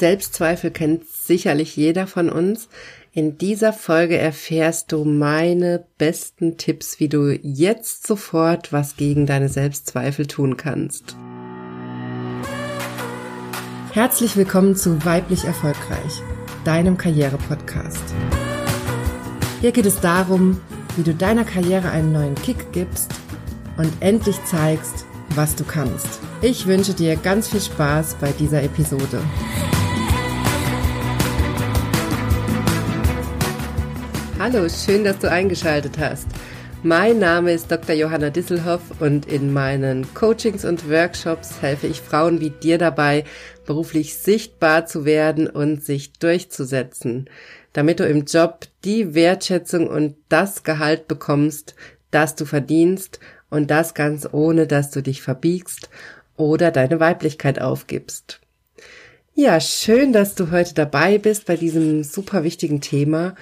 Selbstzweifel 0.00 0.70
kennt 0.70 1.06
sicherlich 1.06 1.76
jeder 1.76 2.06
von 2.06 2.30
uns. 2.30 2.68
In 3.12 3.36
dieser 3.36 3.72
Folge 3.72 4.16
erfährst 4.16 4.92
du 4.92 5.04
meine 5.04 5.84
besten 5.98 6.56
Tipps, 6.56 7.00
wie 7.00 7.08
du 7.08 7.38
jetzt 7.42 8.06
sofort 8.06 8.72
was 8.72 8.96
gegen 8.96 9.26
deine 9.26 9.50
Selbstzweifel 9.50 10.26
tun 10.26 10.56
kannst. 10.56 11.16
Herzlich 13.92 14.36
willkommen 14.36 14.74
zu 14.74 15.04
Weiblich 15.04 15.44
Erfolgreich, 15.44 16.22
deinem 16.64 16.96
Karriere-Podcast. 16.96 18.02
Hier 19.60 19.72
geht 19.72 19.86
es 19.86 20.00
darum, 20.00 20.62
wie 20.96 21.02
du 21.02 21.14
deiner 21.14 21.44
Karriere 21.44 21.90
einen 21.90 22.12
neuen 22.12 22.36
Kick 22.36 22.72
gibst 22.72 23.12
und 23.76 23.92
endlich 24.00 24.42
zeigst, 24.44 25.04
was 25.34 25.56
du 25.56 25.64
kannst. 25.64 26.20
Ich 26.40 26.66
wünsche 26.66 26.94
dir 26.94 27.16
ganz 27.16 27.48
viel 27.48 27.60
Spaß 27.60 28.14
bei 28.14 28.32
dieser 28.32 28.62
Episode. 28.62 29.20
Hallo, 34.52 34.68
schön, 34.68 35.04
dass 35.04 35.20
du 35.20 35.30
eingeschaltet 35.30 35.96
hast. 35.98 36.26
Mein 36.82 37.20
Name 37.20 37.52
ist 37.52 37.70
Dr. 37.70 37.94
Johanna 37.94 38.30
Disselhoff 38.30 39.00
und 39.00 39.26
in 39.26 39.52
meinen 39.52 40.12
Coachings 40.12 40.64
und 40.64 40.90
Workshops 40.90 41.62
helfe 41.62 41.86
ich 41.86 42.00
Frauen 42.00 42.40
wie 42.40 42.50
dir 42.50 42.76
dabei, 42.76 43.22
beruflich 43.64 44.16
sichtbar 44.16 44.86
zu 44.86 45.04
werden 45.04 45.46
und 45.48 45.84
sich 45.84 46.14
durchzusetzen, 46.14 47.30
damit 47.74 48.00
du 48.00 48.08
im 48.08 48.24
Job 48.24 48.66
die 48.82 49.14
Wertschätzung 49.14 49.86
und 49.86 50.16
das 50.28 50.64
Gehalt 50.64 51.06
bekommst, 51.06 51.76
das 52.10 52.34
du 52.34 52.44
verdienst 52.44 53.20
und 53.50 53.70
das 53.70 53.94
ganz 53.94 54.28
ohne, 54.32 54.66
dass 54.66 54.90
du 54.90 55.00
dich 55.00 55.22
verbiegst 55.22 55.90
oder 56.36 56.72
deine 56.72 56.98
Weiblichkeit 56.98 57.60
aufgibst. 57.60 58.40
Ja, 59.32 59.60
schön, 59.60 60.12
dass 60.12 60.34
du 60.34 60.50
heute 60.50 60.74
dabei 60.74 61.18
bist 61.18 61.46
bei 61.46 61.54
diesem 61.54 62.02
super 62.02 62.42
wichtigen 62.42 62.80
Thema. 62.80 63.36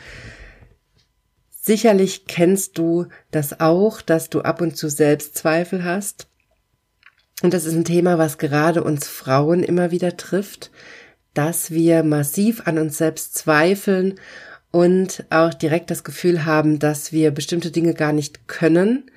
Sicherlich 1.68 2.24
kennst 2.24 2.78
du 2.78 3.08
das 3.30 3.60
auch, 3.60 4.00
dass 4.00 4.30
du 4.30 4.40
ab 4.40 4.62
und 4.62 4.78
zu 4.78 4.88
Selbstzweifel 4.88 5.84
hast. 5.84 6.26
Und 7.42 7.52
das 7.52 7.66
ist 7.66 7.74
ein 7.74 7.84
Thema, 7.84 8.16
was 8.16 8.38
gerade 8.38 8.82
uns 8.82 9.06
Frauen 9.06 9.62
immer 9.62 9.90
wieder 9.90 10.16
trifft, 10.16 10.70
dass 11.34 11.70
wir 11.70 12.04
massiv 12.04 12.66
an 12.66 12.78
uns 12.78 12.96
selbst 12.96 13.34
zweifeln 13.34 14.14
und 14.70 15.26
auch 15.28 15.52
direkt 15.52 15.90
das 15.90 16.04
Gefühl 16.04 16.46
haben, 16.46 16.78
dass 16.78 17.12
wir 17.12 17.32
bestimmte 17.32 17.70
Dinge 17.70 17.92
gar 17.92 18.14
nicht 18.14 18.48
können. 18.48 19.10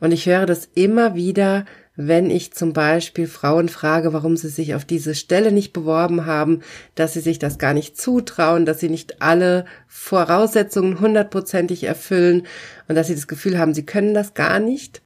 Und 0.00 0.12
ich 0.12 0.24
höre 0.24 0.46
das 0.46 0.66
immer 0.74 1.14
wieder, 1.14 1.66
wenn 2.00 2.30
ich 2.30 2.52
zum 2.52 2.72
Beispiel 2.72 3.26
Frauen 3.26 3.68
frage, 3.68 4.12
warum 4.12 4.36
sie 4.36 4.50
sich 4.50 4.76
auf 4.76 4.84
diese 4.84 5.16
Stelle 5.16 5.50
nicht 5.50 5.72
beworben 5.72 6.26
haben, 6.26 6.60
dass 6.94 7.12
sie 7.12 7.20
sich 7.20 7.40
das 7.40 7.58
gar 7.58 7.74
nicht 7.74 8.00
zutrauen, 8.00 8.66
dass 8.66 8.78
sie 8.78 8.88
nicht 8.88 9.20
alle 9.20 9.64
Voraussetzungen 9.88 11.00
hundertprozentig 11.00 11.82
erfüllen 11.82 12.46
und 12.86 12.94
dass 12.94 13.08
sie 13.08 13.16
das 13.16 13.26
Gefühl 13.26 13.58
haben, 13.58 13.74
sie 13.74 13.84
können 13.84 14.14
das 14.14 14.34
gar 14.34 14.60
nicht. 14.60 15.02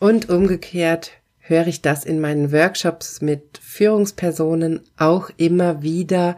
Und 0.00 0.28
umgekehrt 0.28 1.12
höre 1.38 1.68
ich 1.68 1.82
das 1.82 2.04
in 2.04 2.20
meinen 2.20 2.50
Workshops 2.50 3.20
mit 3.20 3.60
Führungspersonen 3.62 4.80
auch 4.96 5.30
immer 5.36 5.82
wieder, 5.82 6.36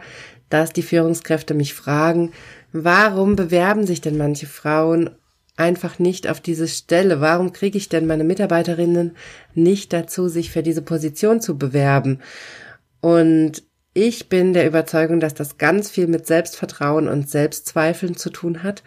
dass 0.49 0.73
die 0.73 0.83
Führungskräfte 0.83 1.55
mich 1.55 1.73
fragen, 1.73 2.33
warum 2.71 3.35
bewerben 3.35 3.87
sich 3.87 3.99
denn 3.99 4.17
manche 4.17 4.45
Frauen 4.45 5.09
einfach 5.57 5.99
nicht 5.99 6.27
auf 6.27 6.39
diese 6.39 6.67
Stelle? 6.67 7.19
Warum 7.19 7.51
kriege 7.51 7.77
ich 7.77 7.89
denn 7.89 8.07
meine 8.07 8.23
Mitarbeiterinnen 8.23 9.17
nicht 9.53 9.91
dazu, 9.91 10.29
sich 10.29 10.51
für 10.51 10.63
diese 10.63 10.81
Position 10.81 11.41
zu 11.41 11.57
bewerben? 11.57 12.21
Und 13.01 13.63
ich 13.93 14.29
bin 14.29 14.53
der 14.53 14.67
Überzeugung, 14.67 15.19
dass 15.19 15.33
das 15.33 15.57
ganz 15.57 15.89
viel 15.89 16.07
mit 16.07 16.27
Selbstvertrauen 16.27 17.07
und 17.07 17.29
Selbstzweifeln 17.29 18.15
zu 18.15 18.29
tun 18.29 18.61
hat. 18.61 18.83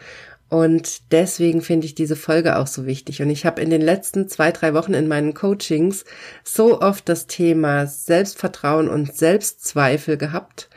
Und 0.48 1.13
deswegen 1.13 1.63
finde 1.63 1.87
ich 1.87 1.95
diese 1.95 2.17
Folge 2.17 2.57
auch 2.57 2.67
so 2.67 2.87
wichtig. 2.87 3.23
Und 3.23 3.31
ich 3.31 3.47
habe 3.47 3.63
in 3.63 3.71
den 3.71 3.80
letzten 3.80 4.29
zwei, 4.29 4.51
drei 4.51 4.75
Wochen 4.75 4.95
in 4.95 5.09
meinen 5.09 5.35
Coachings 5.35 6.05
so 6.45 6.80
oft 6.80 7.09
das 7.09 7.29
Thema 7.29 7.86
Selbstvertrauen 7.86 8.89
und 8.89 9.14
Selbstzweifel 9.14 10.17
gehabt. 10.17 10.69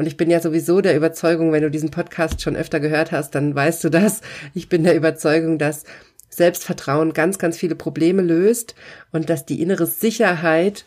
Und 0.00 0.06
ich 0.06 0.16
bin 0.16 0.30
ja 0.30 0.40
sowieso 0.40 0.80
der 0.80 0.96
Überzeugung, 0.96 1.52
wenn 1.52 1.60
du 1.60 1.70
diesen 1.70 1.90
Podcast 1.90 2.40
schon 2.40 2.56
öfter 2.56 2.80
gehört 2.80 3.12
hast, 3.12 3.34
dann 3.34 3.54
weißt 3.54 3.84
du 3.84 3.90
das. 3.90 4.22
Ich 4.54 4.70
bin 4.70 4.82
der 4.82 4.96
Überzeugung, 4.96 5.58
dass 5.58 5.84
Selbstvertrauen 6.30 7.12
ganz, 7.12 7.38
ganz 7.38 7.58
viele 7.58 7.74
Probleme 7.74 8.22
löst 8.22 8.74
und 9.12 9.28
dass 9.28 9.44
die 9.44 9.60
innere 9.60 9.84
Sicherheit 9.84 10.86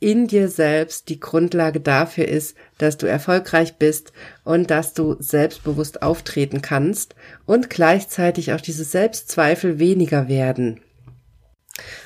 in 0.00 0.26
dir 0.26 0.48
selbst 0.48 1.08
die 1.08 1.18
Grundlage 1.18 1.80
dafür 1.80 2.28
ist, 2.28 2.54
dass 2.76 2.98
du 2.98 3.06
erfolgreich 3.06 3.78
bist 3.78 4.12
und 4.44 4.70
dass 4.70 4.92
du 4.92 5.16
selbstbewusst 5.18 6.02
auftreten 6.02 6.60
kannst 6.60 7.14
und 7.46 7.70
gleichzeitig 7.70 8.52
auch 8.52 8.60
diese 8.60 8.84
Selbstzweifel 8.84 9.78
weniger 9.78 10.28
werden. 10.28 10.82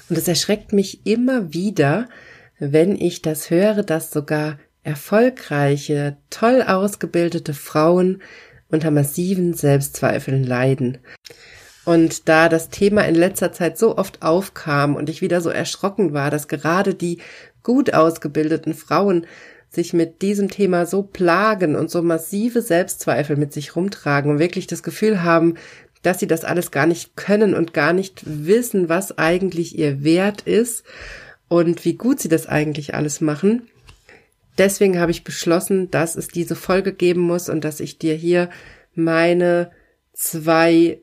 Und 0.08 0.16
es 0.16 0.28
erschreckt 0.28 0.72
mich 0.72 1.04
immer 1.08 1.52
wieder, 1.52 2.08
wenn 2.60 2.94
ich 2.94 3.20
das 3.20 3.50
höre, 3.50 3.82
dass 3.82 4.12
sogar 4.12 4.58
erfolgreiche, 4.86 6.16
toll 6.30 6.62
ausgebildete 6.62 7.54
Frauen 7.54 8.22
unter 8.68 8.90
massiven 8.90 9.52
Selbstzweifeln 9.52 10.44
leiden. 10.44 10.98
Und 11.84 12.28
da 12.28 12.48
das 12.48 12.68
Thema 12.68 13.02
in 13.02 13.14
letzter 13.14 13.52
Zeit 13.52 13.78
so 13.78 13.96
oft 13.96 14.22
aufkam 14.22 14.96
und 14.96 15.08
ich 15.08 15.22
wieder 15.22 15.40
so 15.40 15.50
erschrocken 15.50 16.12
war, 16.12 16.30
dass 16.30 16.48
gerade 16.48 16.94
die 16.94 17.18
gut 17.62 17.94
ausgebildeten 17.94 18.74
Frauen 18.74 19.26
sich 19.68 19.92
mit 19.92 20.22
diesem 20.22 20.50
Thema 20.50 20.86
so 20.86 21.02
plagen 21.02 21.76
und 21.76 21.90
so 21.90 22.02
massive 22.02 22.62
Selbstzweifel 22.62 23.36
mit 23.36 23.52
sich 23.52 23.76
rumtragen 23.76 24.30
und 24.30 24.38
wirklich 24.38 24.66
das 24.66 24.82
Gefühl 24.82 25.22
haben, 25.22 25.54
dass 26.02 26.20
sie 26.20 26.28
das 26.28 26.44
alles 26.44 26.70
gar 26.70 26.86
nicht 26.86 27.16
können 27.16 27.54
und 27.54 27.74
gar 27.74 27.92
nicht 27.92 28.22
wissen, 28.24 28.88
was 28.88 29.18
eigentlich 29.18 29.76
ihr 29.76 30.04
Wert 30.04 30.42
ist 30.42 30.84
und 31.48 31.84
wie 31.84 31.94
gut 31.94 32.20
sie 32.20 32.28
das 32.28 32.46
eigentlich 32.46 32.94
alles 32.94 33.20
machen, 33.20 33.68
deswegen 34.58 34.98
habe 34.98 35.10
ich 35.10 35.24
beschlossen, 35.24 35.90
dass 35.90 36.16
es 36.16 36.28
diese 36.28 36.56
Folge 36.56 36.92
geben 36.92 37.20
muss 37.20 37.48
und 37.48 37.64
dass 37.64 37.80
ich 37.80 37.98
dir 37.98 38.14
hier 38.14 38.50
meine 38.94 39.70
zwei 40.12 41.00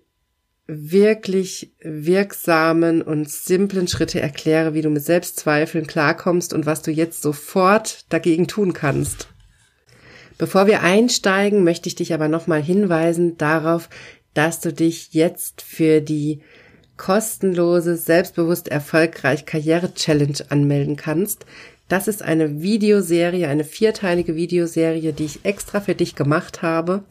wirklich 0.66 1.74
wirksamen 1.82 3.02
und 3.02 3.30
simplen 3.30 3.88
Schritte 3.88 4.22
erkläre, 4.22 4.74
wie 4.74 4.82
du 4.82 4.90
mit 4.90 5.04
Selbstzweifeln 5.04 5.88
klarkommst 5.88 6.54
und 6.54 6.66
was 6.66 6.82
du 6.82 6.92
jetzt 6.92 7.22
sofort 7.22 8.06
dagegen 8.10 8.48
tun 8.48 8.74
kannst. 8.74 9.28
Bevor 10.38 10.68
wir 10.68 10.82
einsteigen, 10.82 11.64
möchte 11.64 11.88
ich 11.90 11.96
dich 11.96 12.14
aber 12.14 12.28
nochmal 12.28 12.62
hinweisen 12.62 13.38
darauf, 13.38 13.90
dass 14.34 14.62
du 14.62 14.74
dich 14.74 15.14
jetzt 15.14 15.62
für 15.62 16.02
die 16.02 16.42
kostenlose, 16.98 17.98
selbstbewusst 17.98 18.68
erfolgreich 18.68 19.46
Karriere 19.46 19.94
Challenge 19.94 20.38
anmelden 20.50 20.96
kannst. 20.96 21.46
Das 21.94 22.08
ist 22.08 22.24
eine 22.24 22.64
Videoserie, 22.64 23.48
eine 23.48 23.64
vierteilige 23.64 24.36
Videoserie, 24.36 25.14
die 25.14 25.26
ich 25.26 25.46
extra 25.46 25.80
für 25.80 25.94
dich 25.94 26.16
gemacht 26.16 26.64
habe. 26.64 27.04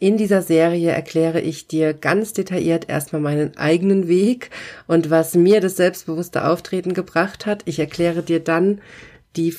In 0.00 0.16
dieser 0.16 0.42
Serie 0.42 0.90
erkläre 0.90 1.40
ich 1.40 1.68
dir 1.68 1.94
ganz 1.94 2.32
detailliert 2.32 2.88
erstmal 2.88 3.22
meinen 3.22 3.56
eigenen 3.56 4.08
Weg 4.08 4.50
und 4.88 5.08
was 5.08 5.36
mir 5.36 5.60
das 5.60 5.76
selbstbewusste 5.76 6.48
Auftreten 6.48 6.94
gebracht 6.94 7.46
hat. 7.46 7.62
Ich 7.66 7.78
erkläre 7.78 8.24
dir 8.24 8.40
dann 8.40 8.80
die 9.36 9.54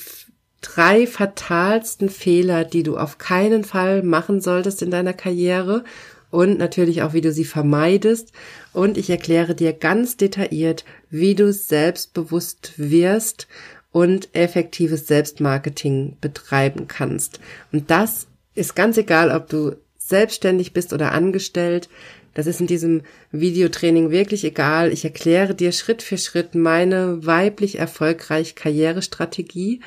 drei 0.60 1.06
fatalsten 1.06 2.10
Fehler, 2.10 2.64
die 2.64 2.82
du 2.82 2.98
auf 2.98 3.16
keinen 3.16 3.64
Fall 3.64 4.02
machen 4.02 4.42
solltest 4.42 4.82
in 4.82 4.90
deiner 4.90 5.14
Karriere 5.14 5.84
und 6.30 6.58
natürlich 6.58 7.00
auch, 7.00 7.14
wie 7.14 7.22
du 7.22 7.32
sie 7.32 7.46
vermeidest. 7.46 8.32
Und 8.74 8.98
ich 8.98 9.08
erkläre 9.08 9.54
dir 9.54 9.72
ganz 9.72 10.18
detailliert, 10.18 10.84
wie 11.08 11.34
du 11.34 11.50
selbstbewusst 11.50 12.74
wirst 12.76 13.48
und 13.96 14.28
effektives 14.34 15.06
Selbstmarketing 15.06 16.18
betreiben 16.20 16.86
kannst. 16.86 17.40
Und 17.72 17.90
das 17.90 18.26
ist 18.54 18.76
ganz 18.76 18.98
egal, 18.98 19.30
ob 19.30 19.48
du 19.48 19.76
selbstständig 19.96 20.74
bist 20.74 20.92
oder 20.92 21.12
angestellt. 21.12 21.88
Das 22.34 22.46
ist 22.46 22.60
in 22.60 22.66
diesem 22.66 23.04
Videotraining 23.32 24.10
wirklich 24.10 24.44
egal. 24.44 24.92
Ich 24.92 25.06
erkläre 25.06 25.54
dir 25.54 25.72
Schritt 25.72 26.02
für 26.02 26.18
Schritt 26.18 26.54
meine 26.54 27.24
weiblich 27.24 27.78
erfolgreich 27.78 28.54
Karrierestrategie, 28.54 29.80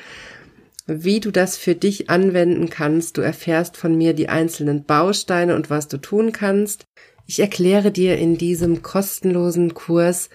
wie 0.88 1.20
du 1.20 1.30
das 1.30 1.56
für 1.56 1.76
dich 1.76 2.10
anwenden 2.10 2.68
kannst. 2.68 3.16
Du 3.16 3.20
erfährst 3.20 3.76
von 3.76 3.96
mir 3.96 4.12
die 4.12 4.28
einzelnen 4.28 4.82
Bausteine 4.82 5.54
und 5.54 5.70
was 5.70 5.86
du 5.86 5.98
tun 5.98 6.32
kannst. 6.32 6.84
Ich 7.28 7.38
erkläre 7.38 7.92
dir 7.92 8.18
in 8.18 8.36
diesem 8.36 8.82
kostenlosen 8.82 9.72
Kurs, 9.72 10.30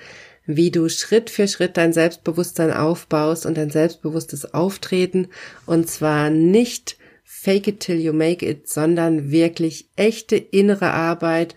wie 0.46 0.72
du 0.72 0.90
Schritt 0.90 1.30
für 1.30 1.48
Schritt 1.48 1.78
dein 1.78 1.94
Selbstbewusstsein 1.94 2.72
aufbaust 2.72 3.46
und 3.46 3.58
dein 3.58 3.70
selbstbewusstes 3.70 4.54
Auftreten 4.54 5.28
und 5.66 5.90
zwar 5.90 6.30
nicht 6.30 6.98
fake 7.24 7.68
it 7.68 7.80
till 7.80 8.00
you 8.00 8.14
make 8.14 8.46
it, 8.48 8.70
sondern 8.70 9.32
wirklich 9.32 9.90
echte 9.96 10.36
innere 10.36 10.92
Arbeit, 10.92 11.56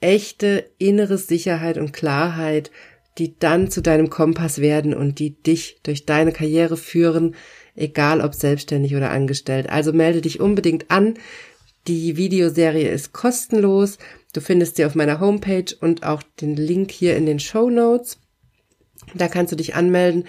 echte 0.00 0.70
innere 0.78 1.18
Sicherheit 1.18 1.78
und 1.78 1.92
Klarheit, 1.92 2.70
die 3.18 3.38
dann 3.38 3.70
zu 3.70 3.80
deinem 3.80 4.10
Kompass 4.10 4.60
werden 4.60 4.92
und 4.92 5.18
die 5.20 5.40
dich 5.42 5.78
durch 5.84 6.04
deine 6.04 6.32
Karriere 6.32 6.76
führen, 6.76 7.36
egal 7.76 8.20
ob 8.20 8.34
selbstständig 8.34 8.96
oder 8.96 9.10
angestellt. 9.10 9.70
Also 9.70 9.92
melde 9.92 10.20
dich 10.20 10.40
unbedingt 10.40 10.90
an. 10.90 11.14
Die 11.86 12.16
Videoserie 12.16 12.88
ist 12.88 13.12
kostenlos. 13.12 13.98
Du 14.32 14.40
findest 14.40 14.76
sie 14.76 14.84
auf 14.84 14.94
meiner 14.94 15.20
Homepage 15.20 15.74
und 15.80 16.04
auch 16.04 16.22
den 16.40 16.56
Link 16.56 16.90
hier 16.90 17.16
in 17.16 17.26
den 17.26 17.38
Show 17.38 17.70
Notes. 17.70 18.18
Da 19.14 19.28
kannst 19.28 19.52
du 19.52 19.56
dich 19.56 19.74
anmelden 19.74 20.24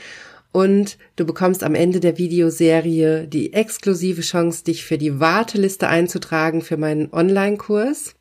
und 0.52 0.98
du 1.18 1.26
bekommst 1.26 1.64
am 1.64 1.76
Ende 1.76 2.00
der 2.00 2.18
Videoserie 2.18 3.28
die 3.28 3.52
exklusive 3.52 4.22
Chance, 4.22 4.64
dich 4.64 4.86
für 4.86 4.98
die 4.98 5.20
Warteliste 5.20 5.88
einzutragen 5.88 6.62
für 6.62 6.78
meinen 6.78 7.12
Online-Kurs. 7.12 8.16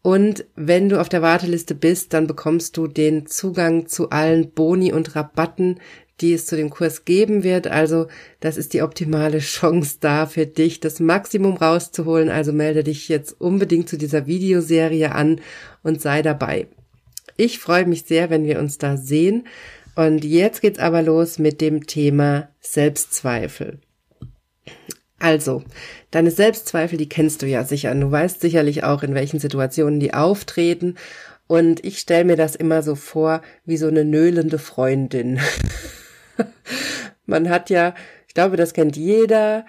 Und 0.00 0.46
wenn 0.54 0.88
du 0.88 0.98
auf 1.00 1.10
der 1.10 1.20
Warteliste 1.20 1.74
bist, 1.74 2.14
dann 2.14 2.26
bekommst 2.26 2.78
du 2.78 2.86
den 2.86 3.26
Zugang 3.26 3.88
zu 3.88 4.08
allen 4.08 4.52
Boni 4.52 4.90
und 4.90 5.14
Rabatten, 5.16 5.80
die 6.22 6.32
es 6.32 6.46
zu 6.46 6.56
dem 6.56 6.70
Kurs 6.70 7.04
geben 7.04 7.42
wird. 7.42 7.66
Also 7.66 8.06
das 8.40 8.56
ist 8.56 8.72
die 8.72 8.80
optimale 8.80 9.40
Chance 9.40 9.98
da 10.00 10.24
für 10.24 10.46
dich, 10.46 10.80
das 10.80 10.98
Maximum 10.98 11.56
rauszuholen. 11.56 12.30
Also 12.30 12.54
melde 12.54 12.84
dich 12.84 13.08
jetzt 13.08 13.38
unbedingt 13.38 13.88
zu 13.88 13.98
dieser 13.98 14.26
Videoserie 14.26 15.14
an 15.14 15.42
und 15.82 16.00
sei 16.00 16.22
dabei. 16.22 16.68
Ich 17.36 17.58
freue 17.58 17.86
mich 17.86 18.04
sehr, 18.04 18.30
wenn 18.30 18.44
wir 18.44 18.58
uns 18.58 18.78
da 18.78 18.96
sehen. 18.96 19.46
Und 19.94 20.24
jetzt 20.24 20.60
geht's 20.60 20.78
aber 20.78 21.02
los 21.02 21.38
mit 21.38 21.60
dem 21.60 21.86
Thema 21.86 22.48
Selbstzweifel. 22.60 23.80
Also, 25.18 25.64
deine 26.12 26.30
Selbstzweifel, 26.30 26.96
die 26.96 27.08
kennst 27.08 27.42
du 27.42 27.46
ja 27.46 27.64
sicher. 27.64 27.94
Du 27.94 28.10
weißt 28.10 28.40
sicherlich 28.40 28.84
auch, 28.84 29.02
in 29.02 29.14
welchen 29.14 29.40
Situationen 29.40 29.98
die 29.98 30.14
auftreten. 30.14 30.94
Und 31.48 31.84
ich 31.84 31.98
stelle 31.98 32.24
mir 32.24 32.36
das 32.36 32.54
immer 32.54 32.82
so 32.82 32.94
vor, 32.94 33.42
wie 33.64 33.76
so 33.76 33.88
eine 33.88 34.04
nöhlende 34.04 34.58
Freundin. 34.58 35.40
Man 37.26 37.48
hat 37.48 37.68
ja, 37.70 37.94
ich 38.28 38.34
glaube, 38.34 38.56
das 38.56 38.74
kennt 38.74 38.96
jeder, 38.96 39.66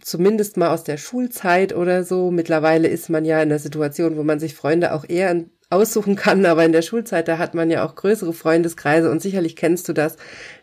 zumindest 0.00 0.56
mal 0.56 0.70
aus 0.70 0.84
der 0.84 0.96
Schulzeit 0.96 1.74
oder 1.74 2.04
so. 2.04 2.30
Mittlerweile 2.30 2.88
ist 2.88 3.10
man 3.10 3.24
ja 3.24 3.42
in 3.42 3.48
der 3.48 3.58
Situation, 3.58 4.16
wo 4.16 4.22
man 4.22 4.40
sich 4.40 4.54
Freunde 4.54 4.92
auch 4.92 5.04
eher 5.08 5.44
aussuchen 5.70 6.16
kann, 6.16 6.46
aber 6.46 6.64
in 6.64 6.72
der 6.72 6.82
Schulzeit, 6.82 7.28
da 7.28 7.38
hat 7.38 7.54
man 7.54 7.70
ja 7.70 7.84
auch 7.84 7.94
größere 7.94 8.32
Freundeskreise 8.32 9.10
und 9.10 9.20
sicherlich 9.20 9.56
kennst 9.56 9.88
du 9.88 9.92
das, 9.92 10.16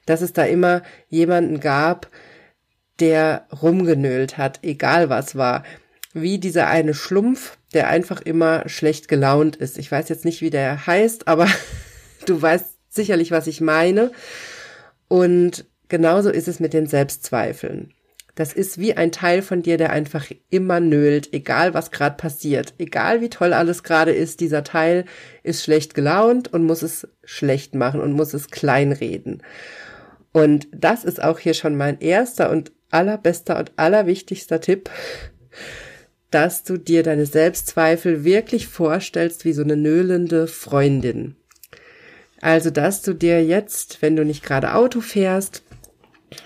dass 0.06 0.22
es 0.22 0.34
da 0.34 0.44
immer 0.44 0.84
jemanden 1.10 1.60
gab, 1.60 2.10
der 3.00 3.48
rumgenölt 3.62 4.38
hat, 4.38 4.60
egal 4.64 5.10
was 5.10 5.36
war. 5.36 5.64
Wie 6.14 6.40
dieser 6.40 6.68
eine 6.68 6.94
Schlumpf, 6.94 7.58
der 7.74 7.88
einfach 7.88 8.22
immer 8.22 8.68
schlecht 8.68 9.08
gelaunt 9.08 9.56
ist. 9.56 9.78
Ich 9.78 9.92
weiß 9.92 10.10
jetzt 10.10 10.26
nicht, 10.26 10.42
wie 10.42 10.50
der 10.50 10.86
heißt, 10.86 11.28
aber 11.28 11.48
du 12.26 12.42
weißt 12.42 12.66
sicherlich, 12.90 13.32
was 13.32 13.48
ich 13.48 13.62
meine. 13.62 14.12
Und 15.08 15.66
genauso 15.88 16.30
ist 16.30 16.48
es 16.48 16.60
mit 16.60 16.74
den 16.74 16.88
Selbstzweifeln. 16.88 17.94
Das 18.36 18.54
ist 18.54 18.78
wie 18.78 18.96
ein 18.96 19.12
Teil 19.12 19.42
von 19.42 19.62
dir, 19.62 19.78
der 19.78 19.92
einfach 19.92 20.28
immer 20.50 20.80
nölt, 20.80 21.34
egal 21.34 21.74
was 21.74 21.92
gerade 21.92 22.16
passiert, 22.16 22.74
egal 22.78 23.22
wie 23.22 23.30
toll 23.30 23.54
alles 23.54 23.84
gerade 23.84 24.12
ist, 24.12 24.40
dieser 24.40 24.64
Teil 24.64 25.06
ist 25.44 25.64
schlecht 25.64 25.94
gelaunt 25.94 26.54
und 26.54 26.64
muss 26.64 26.82
es 26.82 27.08
schlecht 27.24 27.76
machen 27.76 28.00
und 28.00 28.14
muss 28.14 28.34
es 28.34 28.50
kleinreden. 28.50 29.44
Und 30.32 30.68
das 30.74 31.04
ist 31.04 31.22
auch 31.22 31.40
hier 31.40 31.54
schon 31.54 31.76
mein 31.76 32.00
erster 32.00 32.50
und 32.52 32.72
allerbester 32.90 33.60
und 33.60 33.74
allerwichtigster 33.76 34.62
Tipp, 34.62 34.90
dass 36.30 36.64
du 36.64 36.78
dir 36.78 37.04
deine 37.04 37.26
Selbstzweifel 37.26 38.24
wirklich 38.24 38.68
vorstellst 38.68 39.44
wie 39.44 39.52
so 39.52 39.64
eine 39.64 39.76
nöhlende 39.76 40.48
Freundin. 40.48 41.36
Also, 42.40 42.70
dass 42.72 43.02
du 43.02 43.14
dir 43.14 43.44
jetzt, 43.44 44.02
wenn 44.02 44.16
du 44.16 44.24
nicht 44.24 44.44
gerade 44.44 44.74
Auto 44.74 45.02
fährst 45.02 45.64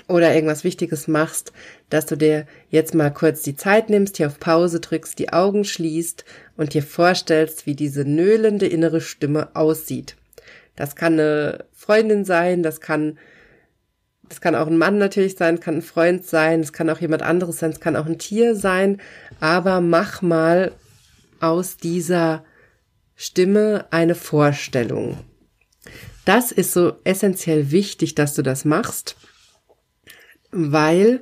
oder 0.07 0.33
irgendwas 0.33 0.63
Wichtiges 0.63 1.07
machst, 1.07 1.51
dass 1.89 2.05
du 2.05 2.15
dir 2.15 2.45
jetzt 2.69 2.95
mal 2.95 3.11
kurz 3.11 3.41
die 3.43 3.55
Zeit 3.55 3.89
nimmst, 3.89 4.17
hier 4.17 4.27
auf 4.27 4.39
Pause 4.39 4.79
drückst, 4.79 5.17
die 5.19 5.31
Augen 5.31 5.63
schließt 5.63 6.25
und 6.57 6.73
dir 6.73 6.83
vorstellst, 6.83 7.65
wie 7.65 7.75
diese 7.75 8.05
nöhlende 8.05 8.67
innere 8.67 9.01
Stimme 9.01 9.55
aussieht. 9.55 10.15
Das 10.75 10.95
kann 10.95 11.13
eine 11.13 11.65
Freundin 11.73 12.25
sein, 12.25 12.63
das 12.63 12.81
kann 12.81 13.17
das 14.27 14.41
kann 14.41 14.55
auch 14.55 14.65
ein 14.65 14.77
Mann 14.77 14.97
natürlich 14.97 15.35
sein, 15.35 15.59
kann 15.59 15.75
ein 15.75 15.81
Freund 15.83 16.25
sein, 16.25 16.61
es 16.61 16.73
kann 16.73 16.89
auch 16.89 16.99
jemand 16.99 17.21
anderes 17.21 17.59
sein, 17.59 17.69
es 17.69 17.79
kann 17.79 17.95
auch 17.95 18.07
ein 18.07 18.17
Tier 18.17 18.55
sein, 18.55 18.99
aber 19.39 19.81
mach 19.81 20.23
mal 20.23 20.71
aus 21.39 21.77
dieser 21.77 22.43
Stimme 23.15 23.85
eine 23.91 24.15
Vorstellung. 24.15 25.19
Das 26.25 26.51
ist 26.51 26.73
so 26.73 26.93
essentiell 27.03 27.69
wichtig, 27.69 28.15
dass 28.15 28.33
du 28.33 28.41
das 28.41 28.65
machst, 28.65 29.15
weil 30.55 31.21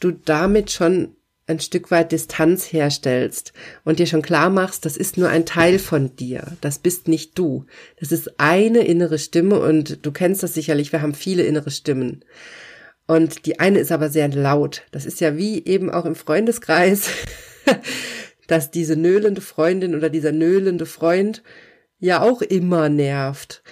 du 0.00 0.10
damit 0.10 0.70
schon 0.70 1.16
ein 1.46 1.60
Stück 1.60 1.90
weit 1.90 2.12
Distanz 2.12 2.72
herstellst 2.72 3.52
und 3.84 3.98
dir 3.98 4.06
schon 4.06 4.22
klar 4.22 4.50
machst, 4.50 4.84
das 4.84 4.96
ist 4.96 5.18
nur 5.18 5.28
ein 5.28 5.46
Teil 5.46 5.78
von 5.78 6.14
dir, 6.16 6.56
das 6.60 6.78
bist 6.78 7.08
nicht 7.08 7.38
du. 7.38 7.66
Das 7.98 8.12
ist 8.12 8.38
eine 8.38 8.80
innere 8.80 9.18
Stimme 9.18 9.60
und 9.60 10.04
du 10.04 10.12
kennst 10.12 10.42
das 10.42 10.54
sicherlich, 10.54 10.92
wir 10.92 11.02
haben 11.02 11.14
viele 11.14 11.42
innere 11.42 11.70
Stimmen. 11.70 12.24
Und 13.06 13.46
die 13.46 13.58
eine 13.58 13.80
ist 13.80 13.92
aber 13.92 14.08
sehr 14.08 14.28
laut. 14.28 14.84
Das 14.92 15.04
ist 15.04 15.20
ja 15.20 15.36
wie 15.36 15.64
eben 15.64 15.90
auch 15.90 16.04
im 16.04 16.14
Freundeskreis, 16.14 17.08
dass 18.46 18.70
diese 18.70 18.96
nöhlende 18.96 19.40
Freundin 19.40 19.94
oder 19.94 20.08
dieser 20.08 20.32
nöhlende 20.32 20.86
Freund 20.86 21.42
ja 21.98 22.22
auch 22.22 22.42
immer 22.42 22.88
nervt. 22.88 23.62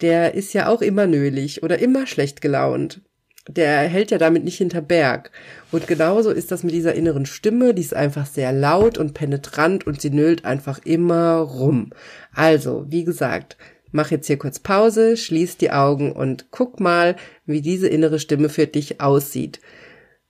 Der 0.00 0.34
ist 0.34 0.52
ja 0.52 0.68
auch 0.68 0.82
immer 0.82 1.06
nölig 1.06 1.62
oder 1.62 1.78
immer 1.78 2.06
schlecht 2.06 2.40
gelaunt 2.40 3.00
der 3.48 3.80
hält 3.82 4.10
ja 4.10 4.18
damit 4.18 4.44
nicht 4.44 4.58
hinter 4.58 4.80
Berg. 4.80 5.30
Und 5.70 5.86
genauso 5.86 6.30
ist 6.30 6.50
das 6.50 6.62
mit 6.62 6.74
dieser 6.74 6.94
inneren 6.94 7.26
Stimme, 7.26 7.74
die 7.74 7.82
ist 7.82 7.94
einfach 7.94 8.26
sehr 8.26 8.52
laut 8.52 8.98
und 8.98 9.14
penetrant 9.14 9.86
und 9.86 10.00
sie 10.00 10.10
nölt 10.10 10.44
einfach 10.44 10.80
immer 10.84 11.36
rum. 11.36 11.90
Also, 12.34 12.86
wie 12.88 13.04
gesagt, 13.04 13.56
mach 13.92 14.10
jetzt 14.10 14.26
hier 14.26 14.38
kurz 14.38 14.58
Pause, 14.58 15.16
schließ 15.16 15.56
die 15.58 15.70
Augen 15.70 16.12
und 16.12 16.46
guck 16.50 16.80
mal, 16.80 17.16
wie 17.44 17.60
diese 17.60 17.88
innere 17.88 18.18
Stimme 18.18 18.48
für 18.48 18.66
dich 18.66 19.00
aussieht. 19.00 19.60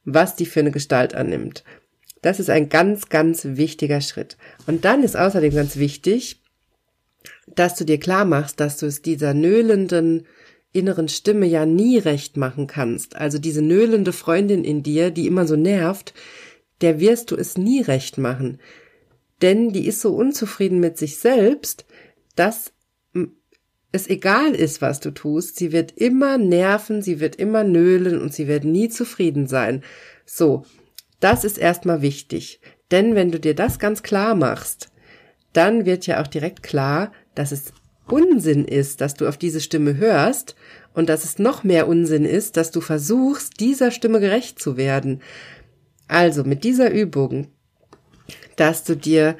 Was 0.04 0.36
die 0.36 0.46
für 0.46 0.60
eine 0.60 0.70
Gestalt 0.70 1.14
annimmt. 1.14 1.64
Das 2.22 2.38
ist 2.40 2.50
ein 2.50 2.68
ganz, 2.68 3.08
ganz 3.08 3.44
wichtiger 3.44 4.00
Schritt. 4.00 4.36
Und 4.66 4.84
dann 4.84 5.02
ist 5.02 5.16
außerdem 5.16 5.54
ganz 5.54 5.76
wichtig, 5.76 6.42
dass 7.46 7.74
du 7.76 7.84
dir 7.84 7.98
klar 7.98 8.24
machst, 8.24 8.60
dass 8.60 8.78
du 8.78 8.86
es 8.86 9.02
dieser 9.02 9.34
nöhlenden 9.34 10.26
inneren 10.72 11.08
Stimme 11.08 11.46
ja 11.46 11.66
nie 11.66 11.98
recht 11.98 12.36
machen 12.36 12.66
kannst. 12.66 13.16
Also 13.16 13.38
diese 13.38 13.62
nöhlende 13.62 14.12
Freundin 14.12 14.64
in 14.64 14.82
dir, 14.82 15.10
die 15.10 15.26
immer 15.26 15.46
so 15.46 15.56
nervt, 15.56 16.12
der 16.80 17.00
wirst 17.00 17.30
du 17.30 17.36
es 17.36 17.56
nie 17.56 17.80
recht 17.80 18.18
machen. 18.18 18.60
Denn 19.42 19.72
die 19.72 19.86
ist 19.86 20.00
so 20.00 20.14
unzufrieden 20.14 20.80
mit 20.80 20.98
sich 20.98 21.18
selbst, 21.18 21.86
dass 22.34 22.72
es 23.92 24.08
egal 24.08 24.54
ist, 24.54 24.82
was 24.82 25.00
du 25.00 25.10
tust. 25.10 25.56
Sie 25.56 25.72
wird 25.72 25.92
immer 25.92 26.38
nerven, 26.38 27.02
sie 27.02 27.20
wird 27.20 27.36
immer 27.36 27.64
nölen 27.64 28.20
und 28.20 28.32
sie 28.32 28.46
wird 28.46 28.64
nie 28.64 28.88
zufrieden 28.88 29.46
sein. 29.46 29.82
So, 30.24 30.64
das 31.20 31.44
ist 31.44 31.58
erstmal 31.58 32.02
wichtig. 32.02 32.60
Denn 32.90 33.14
wenn 33.14 33.30
du 33.30 33.40
dir 33.40 33.54
das 33.54 33.78
ganz 33.78 34.02
klar 34.02 34.34
machst, 34.34 34.90
dann 35.52 35.86
wird 35.86 36.06
ja 36.06 36.22
auch 36.22 36.26
direkt 36.26 36.62
klar, 36.62 37.12
dass 37.34 37.52
es 37.52 37.72
Unsinn 38.08 38.64
ist, 38.64 39.00
dass 39.00 39.14
du 39.14 39.28
auf 39.28 39.36
diese 39.36 39.60
Stimme 39.60 39.96
hörst 39.96 40.54
und 40.94 41.08
dass 41.08 41.24
es 41.24 41.38
noch 41.38 41.64
mehr 41.64 41.88
Unsinn 41.88 42.24
ist, 42.24 42.56
dass 42.56 42.70
du 42.70 42.80
versuchst, 42.80 43.60
dieser 43.60 43.90
Stimme 43.90 44.20
gerecht 44.20 44.60
zu 44.60 44.76
werden. 44.76 45.22
Also 46.08 46.44
mit 46.44 46.64
dieser 46.64 46.90
Übung, 46.90 47.48
dass 48.56 48.84
du 48.84 48.96
dir, 48.96 49.36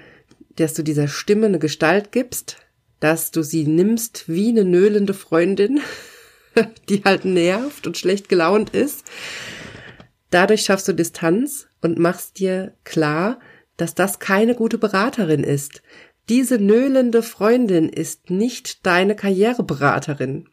dass 0.57 0.75
du 0.75 0.83
dieser 0.83 1.09
Stimme 1.09 1.47
eine 1.47 1.59
Gestalt 1.59 2.13
gibst, 2.13 2.59
dass 3.01 3.31
du 3.31 3.43
sie 3.43 3.67
nimmst 3.67 4.29
wie 4.29 4.49
eine 4.49 4.65
nöhlende 4.65 5.15
Freundin, 5.15 5.81
die 6.89 7.05
halt 7.05 7.25
nervt 7.25 7.87
und 7.87 7.97
schlecht 7.97 8.29
gelaunt 8.29 8.71
ist. 8.71 9.05
Dadurch 10.31 10.63
schaffst 10.63 10.89
du 10.89 10.93
Distanz 10.93 11.69
und 11.83 11.99
machst 11.99 12.41
dir 12.41 12.75
klar, 12.85 13.39
dass 13.77 13.95
das 13.95 14.19
keine 14.19 14.55
gute 14.55 14.79
Beraterin 14.79 15.45
ist, 15.45 15.83
diese 16.29 16.59
nöhlende 16.59 17.23
Freundin 17.23 17.89
ist 17.89 18.31
nicht 18.31 18.85
deine 18.85 19.15
Karriereberaterin. 19.15 20.49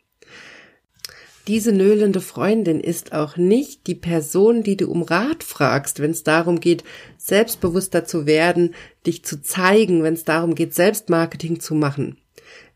Diese 1.48 1.74
nöhlende 1.74 2.22
Freundin 2.22 2.80
ist 2.80 3.12
auch 3.12 3.36
nicht 3.36 3.88
die 3.88 3.96
Person, 3.96 4.64
die 4.64 4.78
du 4.78 4.90
um 4.90 5.02
Rat 5.02 5.44
fragst, 5.44 6.00
wenn 6.00 6.12
es 6.12 6.24
darum 6.24 6.62
geht, 6.62 6.86
selbstbewusster 7.18 8.06
zu 8.06 8.26
werden, 8.26 8.74
dich 9.06 9.26
zu 9.26 9.42
zeigen, 9.42 10.04
wenn 10.04 10.14
es 10.14 10.24
darum 10.24 10.56
geht, 10.56 10.74
Selbstmarketing 10.74 11.60
zu 11.60 11.76
machen. 11.76 12.18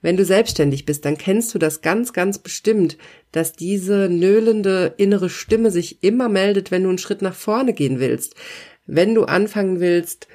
Wenn 0.01 0.17
du 0.17 0.25
selbstständig 0.25 0.85
bist, 0.85 1.05
dann 1.05 1.17
kennst 1.17 1.55
du 1.55 1.59
das 1.59 1.81
ganz, 1.81 2.13
ganz 2.13 2.39
bestimmt, 2.39 2.97
dass 3.31 3.53
diese 3.53 4.09
nöhlende 4.09 4.93
innere 4.97 5.29
Stimme 5.29 5.71
sich 5.71 6.03
immer 6.03 6.27
meldet, 6.27 6.69
wenn 6.69 6.83
du 6.83 6.89
einen 6.89 6.97
Schritt 6.97 7.21
nach 7.21 7.35
vorne 7.35 7.73
gehen 7.73 7.99
willst. 7.99 8.35
Wenn 8.85 9.15
du 9.15 9.23
anfangen 9.23 9.79
willst, 9.79 10.27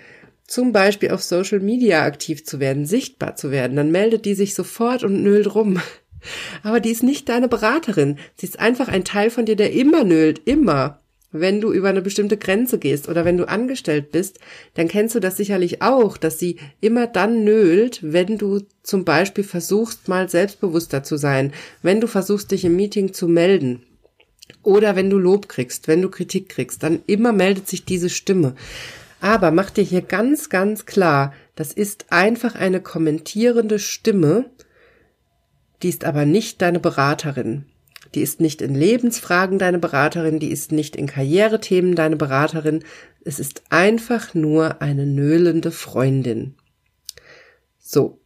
zum 0.52 0.72
Beispiel 0.72 1.12
auf 1.12 1.22
Social 1.22 1.60
Media 1.60 2.04
aktiv 2.04 2.44
zu 2.44 2.60
werden, 2.60 2.84
sichtbar 2.84 3.36
zu 3.36 3.50
werden, 3.50 3.74
dann 3.74 3.90
meldet 3.90 4.26
die 4.26 4.34
sich 4.34 4.54
sofort 4.54 5.02
und 5.02 5.22
nölt 5.22 5.54
rum. 5.54 5.80
Aber 6.62 6.78
die 6.78 6.90
ist 6.90 7.02
nicht 7.02 7.30
deine 7.30 7.48
Beraterin. 7.48 8.18
Sie 8.36 8.46
ist 8.46 8.60
einfach 8.60 8.88
ein 8.88 9.02
Teil 9.02 9.30
von 9.30 9.46
dir, 9.46 9.56
der 9.56 9.72
immer 9.72 10.04
nölt, 10.04 10.42
immer. 10.44 11.00
wenn 11.34 11.62
du 11.62 11.72
über 11.72 11.88
eine 11.88 12.02
bestimmte 12.02 12.36
Grenze 12.36 12.78
gehst 12.78 13.08
oder 13.08 13.24
wenn 13.24 13.38
du 13.38 13.48
angestellt 13.48 14.12
bist, 14.12 14.40
dann 14.74 14.88
kennst 14.88 15.14
du 15.14 15.20
das 15.20 15.38
sicherlich 15.38 15.80
auch, 15.80 16.18
dass 16.18 16.38
sie 16.38 16.58
immer 16.82 17.06
dann 17.06 17.44
nölt, 17.44 18.00
wenn 18.02 18.36
du 18.36 18.60
zum 18.82 19.06
Beispiel 19.06 19.44
versuchst, 19.44 20.08
mal 20.08 20.28
selbstbewusster 20.28 21.02
zu 21.02 21.16
sein, 21.16 21.54
wenn 21.80 22.02
du 22.02 22.06
versuchst, 22.06 22.50
dich 22.50 22.66
im 22.66 22.76
Meeting 22.76 23.14
zu 23.14 23.26
melden 23.26 23.80
oder 24.62 24.96
wenn 24.96 25.08
du 25.08 25.16
Lob 25.16 25.48
kriegst, 25.48 25.88
wenn 25.88 26.02
du 26.02 26.10
Kritik 26.10 26.50
kriegst, 26.50 26.82
dann 26.82 27.00
immer 27.06 27.32
meldet 27.32 27.68
sich 27.68 27.86
diese 27.86 28.10
Stimme. 28.10 28.54
Aber 29.22 29.52
mach 29.52 29.70
dir 29.70 29.84
hier 29.84 30.02
ganz, 30.02 30.48
ganz 30.48 30.84
klar, 30.84 31.32
das 31.54 31.72
ist 31.72 32.06
einfach 32.10 32.56
eine 32.56 32.80
kommentierende 32.80 33.78
Stimme, 33.78 34.50
die 35.80 35.90
ist 35.90 36.04
aber 36.04 36.26
nicht 36.26 36.60
deine 36.60 36.80
Beraterin. 36.80 37.66
Die 38.16 38.20
ist 38.20 38.40
nicht 38.40 38.60
in 38.60 38.74
Lebensfragen 38.74 39.60
deine 39.60 39.78
Beraterin, 39.78 40.40
die 40.40 40.50
ist 40.50 40.72
nicht 40.72 40.96
in 40.96 41.06
Karrierethemen 41.06 41.94
deine 41.94 42.16
Beraterin. 42.16 42.82
Es 43.24 43.38
ist 43.38 43.62
einfach 43.70 44.34
nur 44.34 44.82
eine 44.82 45.06
nöhlende 45.06 45.70
Freundin. 45.70 46.56
So, 47.78 48.18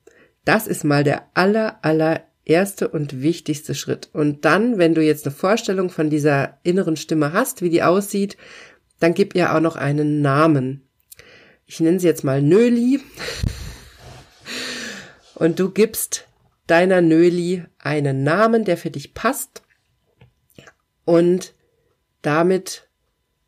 das 0.47 0.67
ist 0.67 0.83
mal 0.83 1.05
der 1.05 1.26
aller, 1.35 1.79
aller 1.83 2.23
erste 2.47 2.88
und 2.88 3.21
wichtigste 3.21 3.75
Schritt. 3.75 4.09
Und 4.15 4.47
dann, 4.47 4.79
wenn 4.79 4.95
du 4.95 5.03
jetzt 5.03 5.26
eine 5.26 5.35
Vorstellung 5.35 5.91
von 5.91 6.09
dieser 6.09 6.57
inneren 6.62 6.97
Stimme 6.97 7.35
hast, 7.35 7.61
wie 7.61 7.71
die 7.71 7.83
aussieht, 7.83 8.38
dann 8.99 9.12
gib 9.12 9.35
ihr 9.35 9.55
auch 9.55 9.61
noch 9.61 9.76
einen 9.76 10.23
Namen. 10.23 10.86
Ich 11.66 11.80
nenne 11.80 11.99
sie 11.99 12.06
jetzt 12.06 12.23
mal 12.23 12.40
Nöli. 12.40 13.00
Und 15.35 15.58
du 15.58 15.70
gibst 15.70 16.26
deiner 16.68 17.00
Nöli 17.00 17.64
einen 17.78 18.23
Namen, 18.23 18.64
der 18.64 18.76
für 18.76 18.90
dich 18.90 19.14
passt. 19.14 19.62
Und 21.04 21.54
damit, 22.23 22.88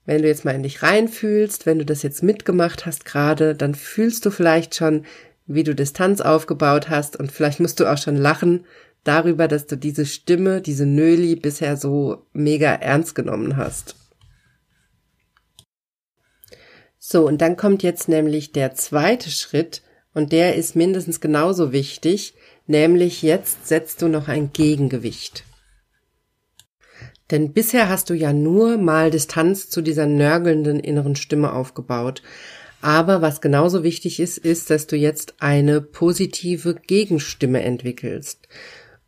wenn 0.05 0.23
du 0.23 0.29
jetzt 0.29 0.45
mal 0.45 0.55
in 0.55 0.65
dich 0.65 0.83
reinfühlst, 0.83 1.65
wenn 1.65 1.79
du 1.79 1.85
das 1.85 2.03
jetzt 2.03 2.23
mitgemacht 2.23 2.87
hast 2.87 3.05
gerade, 3.05 3.55
dann 3.55 3.75
fühlst 3.75 4.27
du 4.27 4.31
vielleicht 4.31 4.75
schon, 4.75 5.05
wie 5.47 5.65
du 5.65 5.75
Distanz 5.75 6.21
aufgebaut 6.21 6.89
hast 6.89 7.17
und 7.17 7.33
vielleicht 7.33 7.61
musst 7.61 7.81
du 7.81 7.91
auch 7.91 7.99
schon 7.99 8.17
lachen 8.17 8.67
darüber, 9.05 9.49
dass 9.49 9.67
du 9.67 9.77
diese 9.77 10.07
Stimme, 10.07 10.61
diese 10.61 10.87
Nöli 10.87 11.37
bisher 11.37 11.77
so 11.77 12.27
mega 12.33 12.75
ernst 12.75 13.15
genommen 13.15 13.57
hast. 13.57 13.98
So, 17.11 17.27
und 17.27 17.41
dann 17.41 17.57
kommt 17.57 17.83
jetzt 17.83 18.11
nämlich 18.11 18.53
der 18.53 18.75
zweite 18.75 19.31
Schritt 19.31 19.81
und 20.13 20.31
der 20.31 20.57
ist 20.57 20.77
mindestens 20.77 21.23
genauso 21.23 21.73
wichtig, 21.73 22.35
nämlich 22.67 23.23
jetzt 23.23 23.67
setzt 23.67 24.03
du 24.03 24.09
noch 24.09 24.29
ein 24.29 24.53
Gegengewicht. 24.53 25.45
Denn 27.31 27.55
bisher 27.55 27.89
hast 27.89 28.11
du 28.11 28.15
ja 28.15 28.35
nur 28.35 28.77
mal 28.77 29.11
Distanz 29.11 29.71
zu 29.71 29.81
dieser 29.81 30.05
nörgelnden 30.05 30.81
inneren 30.81 31.17
Stimme 31.17 31.55
aufgebaut. 31.55 32.23
Aber 32.83 33.23
was 33.23 33.41
genauso 33.41 33.83
wichtig 33.83 34.21
ist, 34.21 34.37
ist, 34.37 34.69
dass 34.69 34.87
du 34.87 34.95
jetzt 34.95 35.37
eine 35.39 35.81
positive 35.81 36.75
Gegenstimme 36.75 37.63
entwickelst. 37.63 38.49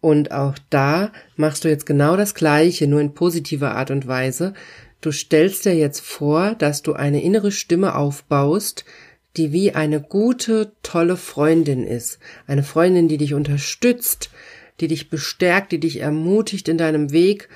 Und 0.01 0.33
auch 0.33 0.57
da 0.71 1.13
machst 1.37 1.65
du 1.65 1.69
jetzt 1.69 1.85
genau 1.85 2.17
das 2.17 2.35
Gleiche, 2.35 2.87
nur 2.87 3.03
in 3.03 3.13
positiver 3.13 3.73
Art 3.77 3.91
und 3.91 4.07
Weise. 4.07 4.55
Du 5.01 5.13
stellst 5.13 5.65
dir 5.65 5.75
jetzt 5.75 6.01
vor, 6.01 6.55
dass 6.55 6.83
du 6.83 6.93
eine 6.93 7.23
innere 7.23 7.53
Stimme 7.53 7.95
aufbaust, 7.95 8.85
die 9.37 9.53
wie 9.53 9.73
eine 9.73 10.01
gute, 10.01 10.73
tolle 10.83 11.17
Freundin 11.17 11.87
ist. 11.87 12.19
Eine 12.47 12.63
Freundin, 12.63 13.09
die 13.09 13.17
dich 13.17 13.35
unterstützt, 13.35 14.31
die 14.81 14.89
dich 14.89 15.09
bestärkt, 15.09 15.73
die 15.73 15.81
dich 15.81 16.01
ermutigt 16.01 16.69
in 16.69 16.79
deinem 16.79 17.13
Weg 17.13 17.49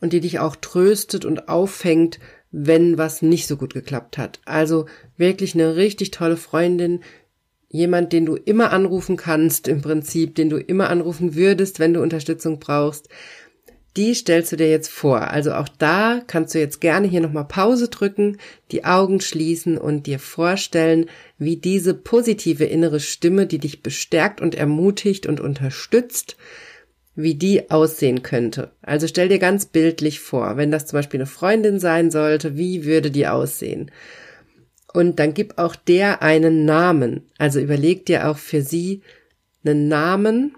und 0.00 0.12
die 0.12 0.20
dich 0.20 0.40
auch 0.40 0.56
tröstet 0.56 1.24
und 1.24 1.48
auffängt, 1.48 2.18
wenn 2.50 2.98
was 2.98 3.22
nicht 3.22 3.46
so 3.46 3.56
gut 3.56 3.74
geklappt 3.74 4.18
hat. 4.18 4.40
Also 4.44 4.86
wirklich 5.16 5.54
eine 5.54 5.76
richtig 5.76 6.10
tolle 6.10 6.36
Freundin, 6.36 7.00
jemand, 7.68 8.12
den 8.12 8.26
du 8.26 8.34
immer 8.34 8.72
anrufen 8.72 9.16
kannst, 9.16 9.68
im 9.68 9.80
Prinzip, 9.80 10.34
den 10.34 10.50
du 10.50 10.58
immer 10.58 10.90
anrufen 10.90 11.36
würdest, 11.36 11.78
wenn 11.78 11.94
du 11.94 12.02
Unterstützung 12.02 12.58
brauchst. 12.58 13.08
Die 13.96 14.14
stellst 14.14 14.52
du 14.52 14.56
dir 14.56 14.70
jetzt 14.70 14.88
vor. 14.88 15.30
Also 15.30 15.52
auch 15.52 15.68
da 15.68 16.22
kannst 16.26 16.54
du 16.54 16.60
jetzt 16.60 16.80
gerne 16.80 17.08
hier 17.08 17.20
nochmal 17.20 17.46
Pause 17.46 17.88
drücken, 17.88 18.38
die 18.70 18.84
Augen 18.84 19.20
schließen 19.20 19.78
und 19.78 20.06
dir 20.06 20.20
vorstellen, 20.20 21.06
wie 21.38 21.56
diese 21.56 21.94
positive 21.94 22.64
innere 22.64 23.00
Stimme, 23.00 23.46
die 23.46 23.58
dich 23.58 23.82
bestärkt 23.82 24.40
und 24.40 24.54
ermutigt 24.54 25.26
und 25.26 25.40
unterstützt, 25.40 26.36
wie 27.16 27.34
die 27.34 27.70
aussehen 27.70 28.22
könnte. 28.22 28.70
Also 28.82 29.08
stell 29.08 29.28
dir 29.28 29.40
ganz 29.40 29.66
bildlich 29.66 30.20
vor, 30.20 30.56
wenn 30.56 30.70
das 30.70 30.86
zum 30.86 30.98
Beispiel 30.98 31.18
eine 31.18 31.26
Freundin 31.26 31.80
sein 31.80 32.12
sollte, 32.12 32.56
wie 32.56 32.84
würde 32.84 33.10
die 33.10 33.26
aussehen? 33.26 33.90
Und 34.92 35.18
dann 35.18 35.34
gib 35.34 35.58
auch 35.58 35.74
der 35.74 36.22
einen 36.22 36.64
Namen. 36.64 37.22
Also 37.38 37.60
überleg 37.60 38.06
dir 38.06 38.28
auch 38.28 38.38
für 38.38 38.62
sie 38.62 39.02
einen 39.64 39.88
Namen. 39.88 40.54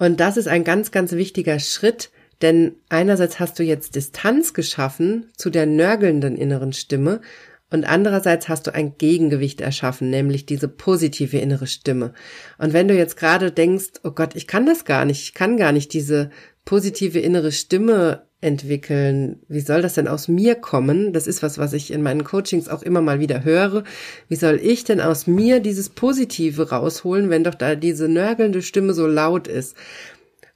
Und 0.00 0.18
das 0.18 0.38
ist 0.38 0.48
ein 0.48 0.64
ganz, 0.64 0.92
ganz 0.92 1.12
wichtiger 1.12 1.58
Schritt, 1.58 2.10
denn 2.40 2.76
einerseits 2.88 3.38
hast 3.38 3.58
du 3.58 3.62
jetzt 3.62 3.96
Distanz 3.96 4.54
geschaffen 4.54 5.26
zu 5.36 5.50
der 5.50 5.66
nörgelnden 5.66 6.38
inneren 6.38 6.72
Stimme 6.72 7.20
und 7.68 7.84
andererseits 7.84 8.48
hast 8.48 8.66
du 8.66 8.74
ein 8.74 8.96
Gegengewicht 8.96 9.60
erschaffen, 9.60 10.08
nämlich 10.08 10.46
diese 10.46 10.68
positive 10.68 11.36
innere 11.36 11.66
Stimme. 11.66 12.14
Und 12.56 12.72
wenn 12.72 12.88
du 12.88 12.94
jetzt 12.94 13.18
gerade 13.18 13.52
denkst, 13.52 14.00
oh 14.02 14.12
Gott, 14.12 14.34
ich 14.36 14.46
kann 14.46 14.64
das 14.64 14.86
gar 14.86 15.04
nicht, 15.04 15.22
ich 15.22 15.34
kann 15.34 15.58
gar 15.58 15.70
nicht 15.70 15.92
diese 15.92 16.30
positive 16.70 17.18
innere 17.18 17.50
Stimme 17.50 18.28
entwickeln, 18.40 19.40
wie 19.48 19.58
soll 19.58 19.82
das 19.82 19.94
denn 19.94 20.06
aus 20.06 20.28
mir 20.28 20.54
kommen? 20.54 21.12
Das 21.12 21.26
ist 21.26 21.42
was, 21.42 21.58
was 21.58 21.72
ich 21.72 21.92
in 21.92 22.00
meinen 22.00 22.22
Coachings 22.22 22.68
auch 22.68 22.82
immer 22.82 23.00
mal 23.00 23.18
wieder 23.18 23.42
höre. 23.42 23.82
Wie 24.28 24.36
soll 24.36 24.60
ich 24.62 24.84
denn 24.84 25.00
aus 25.00 25.26
mir 25.26 25.58
dieses 25.58 25.88
Positive 25.88 26.70
rausholen, 26.70 27.28
wenn 27.28 27.42
doch 27.42 27.56
da 27.56 27.74
diese 27.74 28.06
nörgelnde 28.06 28.62
Stimme 28.62 28.94
so 28.94 29.08
laut 29.08 29.48
ist? 29.48 29.74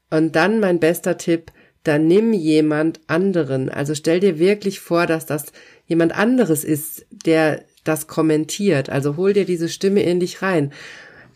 Und 0.09 0.37
dann 0.37 0.61
mein 0.61 0.78
bester 0.78 1.18
Tipp, 1.18 1.50
dann 1.83 2.06
nimm 2.06 2.33
jemand 2.33 3.00
anderen. 3.09 3.68
Also 3.68 3.97
stell 3.97 4.21
dir 4.21 4.38
wirklich 4.38 4.78
vor, 4.78 5.06
dass 5.06 5.26
das 5.26 5.47
jemand 5.88 6.16
anderes 6.16 6.62
ist, 6.62 7.06
der 7.11 7.64
das 7.83 8.06
kommentiert. 8.06 8.88
Also 8.88 9.16
hol 9.16 9.33
dir 9.33 9.47
diese 9.47 9.68
Stimme 9.68 10.04
in 10.04 10.21
dich 10.21 10.42
rein. 10.42 10.73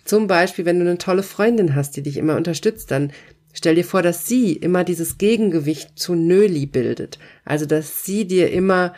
Zum 0.04 0.28
Beispiel, 0.28 0.66
wenn 0.66 0.78
du 0.78 0.86
eine 0.86 0.98
tolle 0.98 1.24
Freundin 1.24 1.74
hast, 1.74 1.96
die 1.96 2.02
dich 2.02 2.16
immer 2.16 2.36
unterstützt, 2.36 2.92
dann 2.92 3.10
stell 3.58 3.74
dir 3.74 3.84
vor, 3.84 4.02
dass 4.02 4.26
sie 4.26 4.52
immer 4.52 4.84
dieses 4.84 5.18
Gegengewicht 5.18 5.98
zu 5.98 6.14
Nöli 6.14 6.66
bildet. 6.66 7.18
Also, 7.44 7.66
dass 7.66 8.04
sie 8.04 8.26
dir 8.26 8.50
immer 8.50 8.94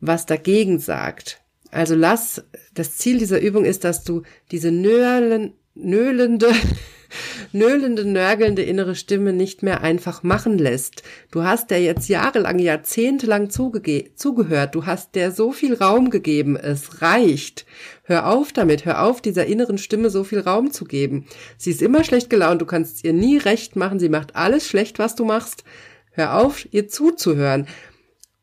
was 0.00 0.26
dagegen 0.26 0.78
sagt. 0.78 1.40
Also 1.70 1.94
lass, 1.94 2.44
das 2.74 2.96
Ziel 2.98 3.18
dieser 3.18 3.40
Übung 3.40 3.64
ist, 3.64 3.84
dass 3.84 4.04
du 4.04 4.22
diese 4.50 4.70
nölen, 4.70 5.54
nöhlende 5.74 6.52
nöhlende, 7.52 8.04
nörgelnde 8.04 8.62
innere 8.62 8.94
Stimme 8.94 9.32
nicht 9.32 9.62
mehr 9.62 9.82
einfach 9.82 10.22
machen 10.22 10.58
lässt. 10.58 11.02
Du 11.30 11.42
hast 11.42 11.70
der 11.70 11.80
jetzt 11.82 12.08
jahrelang, 12.08 12.58
jahrzehntelang 12.58 13.50
zugehört. 13.50 14.74
Du 14.74 14.86
hast 14.86 15.14
der 15.14 15.30
so 15.32 15.52
viel 15.52 15.74
Raum 15.74 16.10
gegeben. 16.10 16.56
Es 16.56 17.02
reicht. 17.02 17.66
Hör 18.02 18.28
auf 18.28 18.52
damit. 18.52 18.84
Hör 18.84 19.02
auf, 19.04 19.20
dieser 19.20 19.46
inneren 19.46 19.78
Stimme 19.78 20.10
so 20.10 20.24
viel 20.24 20.40
Raum 20.40 20.72
zu 20.72 20.84
geben. 20.84 21.26
Sie 21.56 21.70
ist 21.70 21.82
immer 21.82 22.04
schlecht 22.04 22.30
gelaunt. 22.30 22.60
Du 22.60 22.66
kannst 22.66 23.04
ihr 23.04 23.12
nie 23.12 23.38
recht 23.38 23.76
machen. 23.76 23.98
Sie 23.98 24.08
macht 24.08 24.36
alles 24.36 24.66
schlecht, 24.68 24.98
was 24.98 25.14
du 25.14 25.24
machst. 25.24 25.64
Hör 26.10 26.38
auf, 26.38 26.66
ihr 26.72 26.88
zuzuhören 26.88 27.66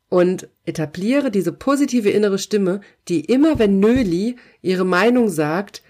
und 0.10 0.50
etabliere 0.66 1.32
diese 1.32 1.54
positive 1.54 2.10
innere 2.10 2.38
Stimme, 2.38 2.82
die 3.08 3.22
immer, 3.22 3.60
wenn 3.60 3.80
Nöli 3.80 4.36
ihre 4.62 4.84
Meinung 4.84 5.30
sagt, 5.30 5.84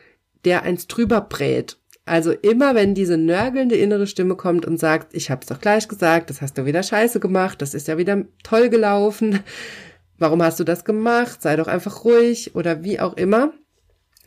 der 0.46 0.64
eins 0.64 0.88
drüber 0.88 1.22
brät. 1.22 1.78
Also 2.06 2.32
immer, 2.32 2.76
wenn 2.76 2.96
diese 2.96 3.18
nörgelnde 3.18 3.76
innere 3.76 4.08
Stimme 4.08 4.36
kommt 4.36 4.66
und 4.66 4.80
sagt, 4.80 5.14
ich 5.14 5.30
hab's 5.30 5.48
doch 5.48 5.62
gleich 5.62 5.88
gesagt, 5.88 6.30
das 6.30 6.42
hast 6.42 6.58
du 6.58 6.66
wieder 6.66 6.84
scheiße 6.84 7.20
gemacht, 7.20 7.62
das 7.62 7.74
ist 7.74 7.88
ja 7.88 7.98
wieder 7.98 8.26
toll 8.44 8.70
gelaufen, 8.70 9.40
warum 10.18 10.42
hast 10.42 10.60
du 10.60 10.64
das 10.64 10.84
gemacht, 10.84 11.42
sei 11.42 11.56
doch 11.56 11.68
einfach 11.68 12.04
ruhig 12.04 12.56
oder 12.56 12.84
wie 12.84 13.00
auch 13.00 13.16
immer, 13.18 13.54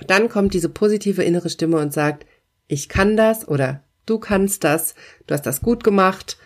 dann 0.06 0.28
kommt 0.28 0.54
diese 0.54 0.68
positive 0.68 1.22
innere 1.22 1.50
Stimme 1.50 1.78
und 1.78 1.92
sagt, 1.92 2.26
ich 2.68 2.88
kann 2.88 3.16
das 3.16 3.46
oder 3.46 3.84
du 4.06 4.18
kannst 4.18 4.64
das, 4.64 4.94
du 5.26 5.34
hast 5.34 5.44
das 5.44 5.60
gut 5.60 5.84
gemacht, 5.84 6.38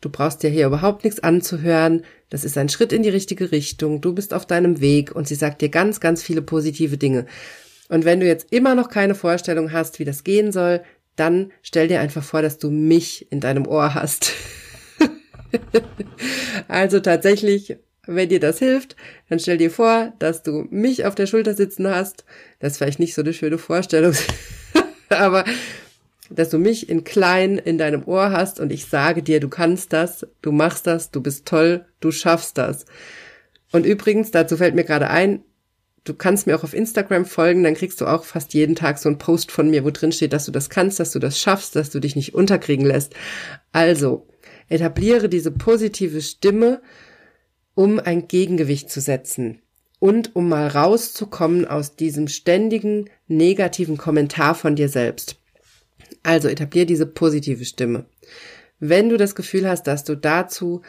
du 0.00 0.08
brauchst 0.08 0.42
dir 0.42 0.50
hier 0.50 0.66
überhaupt 0.66 1.04
nichts 1.04 1.20
anzuhören, 1.20 2.04
das 2.30 2.44
ist 2.44 2.56
ein 2.56 2.68
Schritt 2.68 2.92
in 2.92 3.02
die 3.02 3.08
richtige 3.08 3.50
Richtung, 3.52 4.00
du 4.00 4.14
bist 4.14 4.32
auf 4.32 4.46
deinem 4.46 4.80
Weg 4.80 5.14
und 5.14 5.26
sie 5.26 5.34
sagt 5.34 5.62
dir 5.62 5.68
ganz, 5.68 6.00
ganz 6.00 6.22
viele 6.22 6.42
positive 6.42 6.96
Dinge. 6.96 7.26
Und 7.90 8.04
wenn 8.04 8.20
du 8.20 8.26
jetzt 8.26 8.52
immer 8.52 8.76
noch 8.76 8.88
keine 8.88 9.16
Vorstellung 9.16 9.72
hast, 9.72 9.98
wie 9.98 10.04
das 10.04 10.22
gehen 10.22 10.52
soll, 10.52 10.80
dann 11.16 11.50
stell 11.60 11.88
dir 11.88 12.00
einfach 12.00 12.22
vor, 12.22 12.40
dass 12.40 12.56
du 12.56 12.70
mich 12.70 13.30
in 13.32 13.40
deinem 13.40 13.66
Ohr 13.66 13.94
hast. 13.94 14.32
also 16.68 17.00
tatsächlich, 17.00 17.78
wenn 18.06 18.28
dir 18.28 18.38
das 18.38 18.60
hilft, 18.60 18.94
dann 19.28 19.40
stell 19.40 19.58
dir 19.58 19.72
vor, 19.72 20.12
dass 20.20 20.44
du 20.44 20.68
mich 20.70 21.04
auf 21.04 21.16
der 21.16 21.26
Schulter 21.26 21.54
sitzen 21.54 21.88
hast. 21.88 22.24
Das 22.60 22.72
ist 22.72 22.78
vielleicht 22.78 23.00
nicht 23.00 23.14
so 23.14 23.22
eine 23.22 23.32
schöne 23.32 23.58
Vorstellung, 23.58 24.14
aber 25.08 25.44
dass 26.30 26.48
du 26.48 26.58
mich 26.58 26.88
in 26.88 27.02
klein 27.02 27.58
in 27.58 27.76
deinem 27.76 28.04
Ohr 28.06 28.30
hast 28.30 28.60
und 28.60 28.70
ich 28.70 28.86
sage 28.86 29.24
dir, 29.24 29.40
du 29.40 29.48
kannst 29.48 29.92
das, 29.92 30.28
du 30.42 30.52
machst 30.52 30.86
das, 30.86 31.10
du 31.10 31.20
bist 31.20 31.44
toll, 31.44 31.86
du 31.98 32.12
schaffst 32.12 32.56
das. 32.56 32.84
Und 33.72 33.84
übrigens, 33.84 34.30
dazu 34.30 34.56
fällt 34.56 34.76
mir 34.76 34.84
gerade 34.84 35.10
ein, 35.10 35.42
du 36.10 36.16
kannst 36.16 36.48
mir 36.48 36.56
auch 36.56 36.64
auf 36.64 36.74
Instagram 36.74 37.24
folgen, 37.24 37.62
dann 37.62 37.74
kriegst 37.74 38.00
du 38.00 38.06
auch 38.06 38.24
fast 38.24 38.52
jeden 38.52 38.74
Tag 38.74 38.98
so 38.98 39.08
einen 39.08 39.18
Post 39.18 39.52
von 39.52 39.70
mir, 39.70 39.84
wo 39.84 39.90
drin 39.90 40.10
steht, 40.10 40.32
dass 40.32 40.44
du 40.44 40.50
das 40.50 40.68
kannst, 40.68 40.98
dass 40.98 41.12
du 41.12 41.20
das 41.20 41.38
schaffst, 41.38 41.76
dass 41.76 41.90
du 41.90 42.00
dich 42.00 42.16
nicht 42.16 42.34
unterkriegen 42.34 42.84
lässt. 42.84 43.14
Also, 43.70 44.26
etabliere 44.68 45.28
diese 45.28 45.52
positive 45.52 46.20
Stimme, 46.20 46.82
um 47.76 48.00
ein 48.00 48.26
Gegengewicht 48.26 48.90
zu 48.90 49.00
setzen 49.00 49.62
und 50.00 50.34
um 50.34 50.48
mal 50.48 50.66
rauszukommen 50.66 51.64
aus 51.64 51.94
diesem 51.94 52.26
ständigen 52.26 53.08
negativen 53.28 53.96
Kommentar 53.96 54.56
von 54.56 54.74
dir 54.74 54.88
selbst. 54.88 55.36
Also 56.24 56.48
etablier 56.48 56.86
diese 56.86 57.06
positive 57.06 57.64
Stimme. 57.64 58.06
Wenn 58.80 59.08
du 59.08 59.16
das 59.16 59.36
Gefühl 59.36 59.68
hast, 59.68 59.84
dass 59.84 60.02
du 60.04 60.16
dazu 60.16 60.82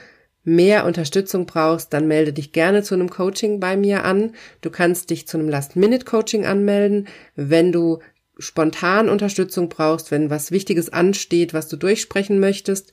mehr 0.43 0.85
Unterstützung 0.85 1.45
brauchst, 1.45 1.93
dann 1.93 2.07
melde 2.07 2.33
dich 2.33 2.51
gerne 2.51 2.83
zu 2.83 2.95
einem 2.95 3.09
Coaching 3.09 3.59
bei 3.59 3.77
mir 3.77 4.05
an. 4.05 4.33
Du 4.61 4.69
kannst 4.69 5.09
dich 5.09 5.27
zu 5.27 5.37
einem 5.37 5.49
Last-Minute-Coaching 5.49 6.45
anmelden. 6.45 7.07
Wenn 7.35 7.71
du 7.71 7.99
spontan 8.39 9.09
Unterstützung 9.09 9.69
brauchst, 9.69 10.09
wenn 10.11 10.29
was 10.29 10.51
Wichtiges 10.51 10.91
ansteht, 10.91 11.53
was 11.53 11.67
du 11.67 11.77
durchsprechen 11.77 12.39
möchtest, 12.39 12.91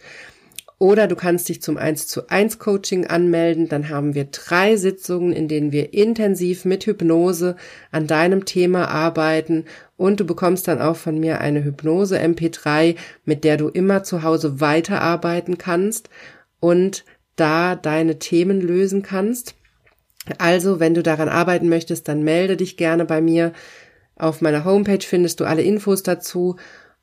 oder 0.81 1.09
du 1.09 1.17
kannst 1.17 1.49
dich 1.49 1.61
zum 1.61 1.77
1 1.77 2.07
zu 2.07 2.29
1 2.29 2.61
Coaching 2.61 3.07
anmelden. 3.07 3.69
Dann 3.69 3.89
haben 3.89 4.15
wir 4.15 4.27
drei 4.27 4.77
Sitzungen, 4.77 5.33
in 5.33 5.49
denen 5.49 5.73
wir 5.73 5.93
intensiv 5.93 6.65
mit 6.65 6.87
Hypnose 6.87 7.57
an 7.91 8.07
deinem 8.07 8.45
Thema 8.45 8.87
arbeiten. 8.87 9.65
Und 9.97 10.21
du 10.21 10.25
bekommst 10.25 10.69
dann 10.69 10.81
auch 10.81 10.95
von 10.95 11.19
mir 11.19 11.41
eine 11.41 11.65
Hypnose 11.65 12.21
MP3, 12.21 12.95
mit 13.25 13.43
der 13.43 13.57
du 13.57 13.69
immer 13.69 14.05
zu 14.05 14.23
Hause 14.23 14.61
weiterarbeiten 14.61 15.59
kannst 15.59 16.11
und 16.61 17.05
da 17.39 17.77
deine 17.77 18.19
Themen 18.19 18.61
lösen 18.61 19.03
kannst. 19.03 19.55
Also, 20.39 20.81
wenn 20.81 20.95
du 20.95 21.03
daran 21.03 21.29
arbeiten 21.29 21.69
möchtest, 21.69 22.09
dann 22.09 22.23
melde 22.23 22.57
dich 22.57 22.77
gerne 22.77 23.05
bei 23.05 23.21
mir. 23.21 23.53
Auf 24.17 24.41
meiner 24.41 24.65
Homepage 24.65 25.05
findest 25.05 25.41
du 25.41 25.45
alle 25.45 25.63
Infos 25.63 26.03
dazu 26.03 26.57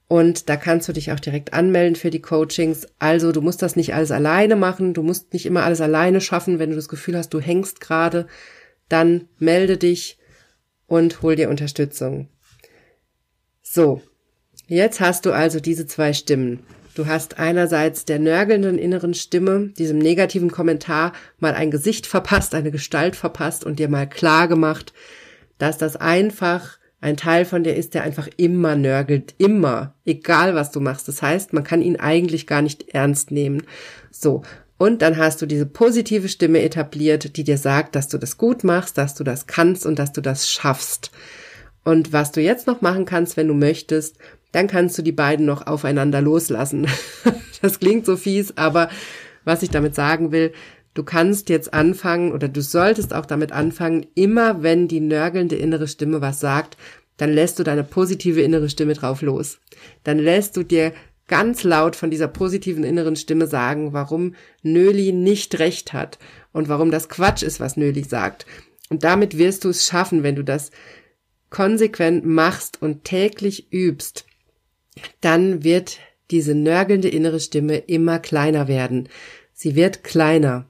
und 0.08 0.50
da 0.50 0.58
kannst 0.58 0.88
du 0.88 0.94
dich 0.94 1.12
auch 1.12 1.20
direkt 1.20 1.54
anmelden 1.54 1.96
für 1.96 2.12
die 2.12 2.22
Coachings. 2.22 2.88
Also 3.00 3.32
du 3.32 3.42
musst 3.42 3.62
das 3.62 3.76
nicht 3.76 3.96
alles 3.96 4.12
alleine 4.12 4.56
machen, 4.56 4.94
du 4.94 5.02
musst 5.02 5.34
nicht 5.34 5.46
immer 5.46 5.64
alles 5.64 5.82
alleine 5.82 6.22
schaffen. 6.22 6.60
Wenn 6.60 6.70
du 6.70 6.76
das 6.76 6.90
Gefühl 6.90 7.18
hast, 7.18 7.34
du 7.34 7.40
hängst 7.40 7.80
gerade, 7.80 8.28
dann 8.88 9.28
melde 9.40 9.78
dich 9.78 10.20
und 10.86 11.22
hol 11.24 11.36
dir 11.36 11.50
Unterstützung. 11.50 12.30
So, 13.64 14.02
jetzt 14.68 15.00
hast 15.00 15.26
du 15.26 15.32
also 15.32 15.60
diese 15.60 15.88
zwei 15.88 16.14
Stimmen. 16.14 16.60
Du 16.96 17.08
hast 17.08 17.40
einerseits 17.40 18.06
der 18.06 18.20
nörgelnden 18.20 18.78
inneren 18.78 19.14
Stimme, 19.14 19.68
diesem 19.78 19.98
negativen 19.98 20.50
Kommentar, 20.50 21.12
mal 21.40 21.54
ein 21.54 21.70
Gesicht 21.70 22.08
verpasst, 22.08 22.56
eine 22.56 22.72
Gestalt 22.72 23.18
verpasst 23.18 23.66
und 23.66 23.80
dir 23.80 23.90
mal 23.90 24.08
klar 24.08 24.48
gemacht, 24.48 24.94
dass 25.58 25.78
das 25.78 25.98
einfach 25.98 26.80
ein 27.02 27.18
Teil 27.18 27.44
von 27.44 27.66
dir 27.66 27.76
ist, 27.76 27.96
der 27.96 28.04
einfach 28.04 28.30
immer 28.38 28.78
nörgelt, 28.78 29.36
immer, 29.38 29.94
egal 30.06 30.56
was 30.56 30.72
du 30.72 30.80
machst. 30.80 31.10
Das 31.10 31.22
heißt, 31.22 31.52
man 31.52 31.66
kann 31.66 31.82
ihn 31.82 31.98
eigentlich 31.98 32.48
gar 32.48 32.62
nicht 32.62 32.96
ernst 32.96 33.30
nehmen. 33.30 33.64
So. 34.10 34.44
Und 34.78 35.02
dann 35.02 35.18
hast 35.18 35.42
du 35.42 35.46
diese 35.46 35.66
positive 35.66 36.30
Stimme 36.30 36.62
etabliert, 36.62 37.36
die 37.36 37.44
dir 37.44 37.58
sagt, 37.58 37.96
dass 37.96 38.08
du 38.08 38.18
das 38.18 38.38
gut 38.38 38.64
machst, 38.64 38.98
dass 38.98 39.16
du 39.16 39.26
das 39.26 39.48
kannst 39.48 39.86
und 39.86 40.00
dass 40.00 40.14
du 40.14 40.22
das 40.22 40.50
schaffst. 40.50 41.12
Und 41.84 42.14
was 42.14 42.32
du 42.32 42.42
jetzt 42.42 42.68
noch 42.68 42.82
machen 42.82 43.06
kannst, 43.06 43.38
wenn 43.38 43.48
du 43.48 43.54
möchtest, 43.54 44.18
dann 44.56 44.68
kannst 44.68 44.98
du 44.98 45.02
die 45.02 45.12
beiden 45.12 45.46
noch 45.46 45.68
aufeinander 45.68 46.22
loslassen. 46.22 46.88
das 47.62 47.80
klingt 47.80 48.06
so 48.06 48.18
fies, 48.18 48.58
aber 48.58 48.90
was 49.44 49.64
ich 49.64 49.70
damit 49.70 49.96
sagen 49.96 50.32
will, 50.32 50.52
Du 50.96 51.04
kannst 51.04 51.50
jetzt 51.50 51.74
anfangen 51.74 52.32
oder 52.32 52.48
du 52.48 52.62
solltest 52.62 53.14
auch 53.14 53.26
damit 53.26 53.52
anfangen, 53.52 54.06
immer 54.16 54.64
wenn 54.64 54.88
die 54.88 55.02
nörgelnde 55.02 55.58
innere 55.58 55.90
Stimme 55.90 56.22
was 56.22 56.40
sagt, 56.40 56.78
dann 57.18 57.34
lässt 57.34 57.60
du 57.60 57.64
deine 57.64 57.84
positive 57.84 58.42
innere 58.42 58.70
Stimme 58.70 58.94
drauf 58.94 59.22
los. 59.22 59.60
Dann 60.06 60.20
lässt 60.20 60.56
du 60.56 60.64
dir 60.64 60.94
ganz 61.28 61.64
laut 61.64 61.98
von 61.98 62.12
dieser 62.12 62.30
positiven 62.30 62.86
inneren 62.86 63.18
Stimme 63.18 63.46
sagen, 63.46 63.92
warum 63.92 64.36
Nöli 64.64 65.12
nicht 65.12 65.60
recht 65.60 65.92
hat 65.92 66.18
und 66.54 66.70
warum 66.70 66.92
das 66.92 67.10
Quatsch 67.10 67.44
ist, 67.44 67.60
was 67.60 67.76
Nöli 67.76 68.04
sagt. 68.04 68.46
Und 68.90 69.04
damit 69.04 69.38
wirst 69.38 69.66
du 69.66 69.70
es 69.70 69.86
schaffen, 69.86 70.24
wenn 70.24 70.36
du 70.36 70.44
das 70.44 70.72
konsequent 71.50 72.26
machst 72.26 72.82
und 72.82 73.04
täglich 73.04 73.72
übst, 73.72 74.25
dann 75.22 75.64
wird 75.64 76.00
diese 76.32 76.56
nörgelnde 76.56 77.10
innere 77.10 77.40
Stimme 77.40 77.78
immer 77.78 78.20
kleiner 78.20 78.68
werden. 78.68 79.10
Sie 79.54 79.76
wird 79.76 80.04
kleiner. 80.04 80.68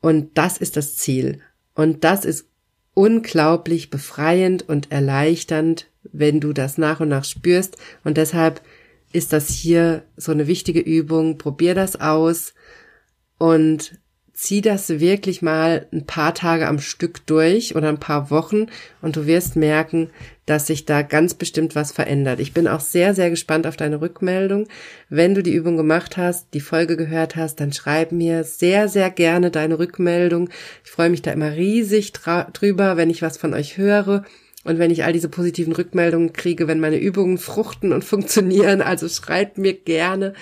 Und 0.00 0.36
das 0.38 0.58
ist 0.58 0.76
das 0.76 0.96
Ziel. 0.96 1.40
Und 1.74 2.04
das 2.04 2.24
ist 2.24 2.46
unglaublich 2.94 3.90
befreiend 3.90 4.68
und 4.68 4.92
erleichternd, 4.92 5.88
wenn 6.04 6.40
du 6.40 6.52
das 6.52 6.78
nach 6.78 7.00
und 7.00 7.08
nach 7.08 7.24
spürst. 7.24 7.76
Und 8.04 8.16
deshalb 8.16 8.62
ist 9.12 9.32
das 9.32 9.48
hier 9.48 10.04
so 10.16 10.32
eine 10.32 10.46
wichtige 10.46 10.80
Übung. 10.80 11.38
Probier 11.38 11.74
das 11.74 12.00
aus 12.00 12.54
und 13.38 13.98
zieh 14.34 14.62
das 14.62 14.88
wirklich 14.88 15.42
mal 15.42 15.86
ein 15.92 16.06
paar 16.06 16.34
Tage 16.34 16.66
am 16.66 16.78
Stück 16.78 17.26
durch 17.26 17.76
oder 17.76 17.88
ein 17.88 18.00
paar 18.00 18.30
Wochen 18.30 18.66
und 19.02 19.16
du 19.16 19.26
wirst 19.26 19.56
merken, 19.56 20.10
dass 20.46 20.66
sich 20.66 20.84
da 20.86 21.02
ganz 21.02 21.34
bestimmt 21.34 21.74
was 21.74 21.92
verändert. 21.92 22.40
Ich 22.40 22.52
bin 22.52 22.66
auch 22.66 22.80
sehr, 22.80 23.14
sehr 23.14 23.30
gespannt 23.30 23.66
auf 23.66 23.76
deine 23.76 24.00
Rückmeldung. 24.00 24.68
Wenn 25.08 25.34
du 25.34 25.42
die 25.42 25.54
Übung 25.54 25.76
gemacht 25.76 26.16
hast, 26.16 26.48
die 26.54 26.60
Folge 26.60 26.96
gehört 26.96 27.36
hast, 27.36 27.60
dann 27.60 27.72
schreib 27.72 28.10
mir 28.10 28.42
sehr, 28.42 28.88
sehr 28.88 29.10
gerne 29.10 29.50
deine 29.50 29.78
Rückmeldung. 29.78 30.48
Ich 30.84 30.90
freue 30.90 31.10
mich 31.10 31.22
da 31.22 31.30
immer 31.30 31.52
riesig 31.52 32.12
drüber, 32.12 32.96
wenn 32.96 33.10
ich 33.10 33.22
was 33.22 33.36
von 33.36 33.54
euch 33.54 33.76
höre. 33.76 34.24
Und 34.64 34.78
wenn 34.78 34.90
ich 34.90 35.04
all 35.04 35.12
diese 35.12 35.28
positiven 35.28 35.72
Rückmeldungen 35.72 36.32
kriege, 36.32 36.68
wenn 36.68 36.80
meine 36.80 36.98
Übungen 36.98 37.38
fruchten 37.38 37.92
und 37.92 38.04
funktionieren, 38.04 38.80
also 38.80 39.08
schreibt 39.08 39.58
mir 39.58 39.74
gerne. 39.74 40.34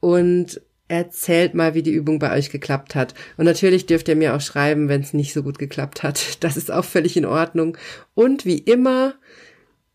Und 0.00 0.60
erzählt 0.88 1.54
mal, 1.54 1.74
wie 1.74 1.82
die 1.82 1.92
Übung 1.92 2.18
bei 2.18 2.36
euch 2.36 2.50
geklappt 2.50 2.94
hat. 2.94 3.14
Und 3.36 3.44
natürlich 3.44 3.86
dürft 3.86 4.08
ihr 4.08 4.16
mir 4.16 4.34
auch 4.34 4.40
schreiben, 4.40 4.88
wenn 4.88 5.02
es 5.02 5.12
nicht 5.12 5.32
so 5.34 5.42
gut 5.42 5.58
geklappt 5.58 6.02
hat. 6.02 6.20
Das 6.40 6.56
ist 6.56 6.70
auch 6.70 6.84
völlig 6.84 7.16
in 7.16 7.26
Ordnung. 7.26 7.76
Und 8.14 8.44
wie 8.44 8.58
immer 8.58 9.14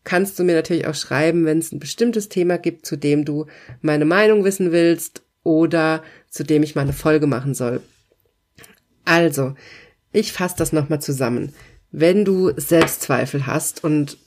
kannst 0.04 0.38
du 0.38 0.44
mir 0.44 0.54
natürlich 0.54 0.86
auch 0.86 0.94
schreiben, 0.94 1.44
wenn 1.46 1.58
es 1.58 1.72
ein 1.72 1.80
bestimmtes 1.80 2.28
Thema 2.28 2.58
gibt, 2.58 2.86
zu 2.86 2.96
dem 2.96 3.24
du 3.24 3.46
meine 3.80 4.04
Meinung 4.04 4.44
wissen 4.44 4.70
willst 4.70 5.22
oder 5.42 6.02
zu 6.30 6.44
dem 6.44 6.62
ich 6.62 6.74
mal 6.74 6.82
eine 6.82 6.92
Folge 6.92 7.26
machen 7.26 7.54
soll. 7.54 7.80
Also, 9.04 9.54
ich 10.12 10.32
fasse 10.32 10.56
das 10.58 10.72
nochmal 10.72 11.00
zusammen. 11.00 11.54
Wenn 11.90 12.24
du 12.24 12.52
Selbstzweifel 12.56 13.46
hast 13.46 13.82
und 13.82 14.18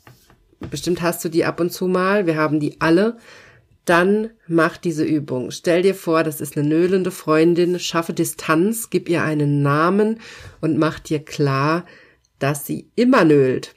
bestimmt 0.71 1.01
hast 1.01 1.23
du 1.23 1.29
die 1.29 1.45
ab 1.45 1.59
und 1.59 1.71
zu 1.71 1.87
mal, 1.87 2.25
wir 2.25 2.35
haben 2.35 2.59
die 2.59 2.81
alle, 2.81 3.17
dann 3.89 4.31
mach 4.47 4.77
diese 4.77 5.03
Übung. 5.03 5.51
Stell 5.51 5.81
dir 5.81 5.95
vor, 5.95 6.23
das 6.23 6.41
ist 6.41 6.57
eine 6.57 6.67
nöhlende 6.67 7.11
Freundin, 7.11 7.79
schaffe 7.79 8.13
Distanz, 8.13 8.89
gib 8.89 9.09
ihr 9.09 9.23
einen 9.23 9.61
Namen 9.61 10.19
und 10.61 10.77
mach 10.77 10.99
dir 10.99 11.23
klar, 11.23 11.85
dass 12.39 12.65
sie 12.65 12.91
immer 12.95 13.23
nölt. 13.23 13.75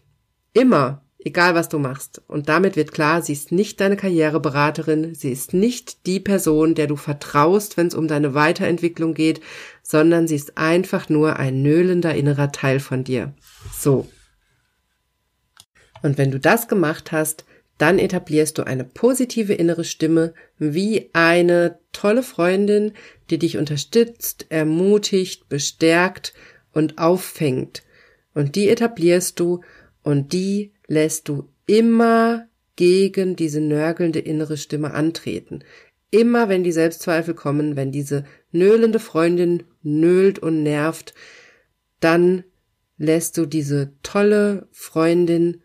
Immer, 0.52 1.04
egal 1.18 1.54
was 1.54 1.68
du 1.68 1.78
machst. 1.78 2.22
Und 2.26 2.48
damit 2.48 2.76
wird 2.76 2.92
klar, 2.92 3.22
sie 3.22 3.32
ist 3.32 3.52
nicht 3.52 3.80
deine 3.80 3.96
Karriereberaterin, 3.96 5.14
sie 5.14 5.30
ist 5.30 5.54
nicht 5.54 6.06
die 6.06 6.20
Person, 6.20 6.74
der 6.74 6.86
du 6.86 6.96
vertraust, 6.96 7.76
wenn 7.76 7.86
es 7.86 7.94
um 7.94 8.08
deine 8.08 8.34
Weiterentwicklung 8.34 9.14
geht, 9.14 9.40
sondern 9.82 10.26
sie 10.26 10.36
ist 10.36 10.58
einfach 10.58 11.08
nur 11.08 11.36
ein 11.36 11.62
nöhlender 11.62 12.14
innerer 12.14 12.52
Teil 12.52 12.80
von 12.80 13.04
dir. 13.04 13.32
So. 13.72 14.08
Und 16.02 16.18
wenn 16.18 16.30
du 16.30 16.40
das 16.40 16.66
gemacht 16.66 17.12
hast, 17.12 17.44
dann 17.80 17.98
etablierst 17.98 18.58
du 18.58 18.62
eine 18.64 18.84
positive 18.84 19.54
innere 19.54 19.84
Stimme 19.84 20.34
wie 20.58 21.08
eine 21.14 21.78
tolle 21.92 22.22
Freundin, 22.22 22.92
die 23.30 23.38
dich 23.38 23.56
unterstützt, 23.56 24.44
ermutigt, 24.50 25.48
bestärkt 25.48 26.34
und 26.72 26.98
auffängt. 26.98 27.82
Und 28.34 28.54
die 28.54 28.68
etablierst 28.68 29.40
du 29.40 29.62
und 30.02 30.34
die 30.34 30.74
lässt 30.88 31.28
du 31.28 31.48
immer 31.64 32.46
gegen 32.76 33.34
diese 33.34 33.62
nörgelnde 33.62 34.18
innere 34.18 34.58
Stimme 34.58 34.92
antreten. 34.92 35.64
Immer 36.10 36.50
wenn 36.50 36.64
die 36.64 36.72
Selbstzweifel 36.72 37.32
kommen, 37.32 37.76
wenn 37.76 37.92
diese 37.92 38.24
nöhlende 38.52 38.98
Freundin 38.98 39.62
nölt 39.82 40.38
und 40.38 40.62
nervt, 40.62 41.14
dann 41.98 42.44
lässt 42.98 43.38
du 43.38 43.46
diese 43.46 43.94
tolle 44.02 44.68
Freundin 44.70 45.62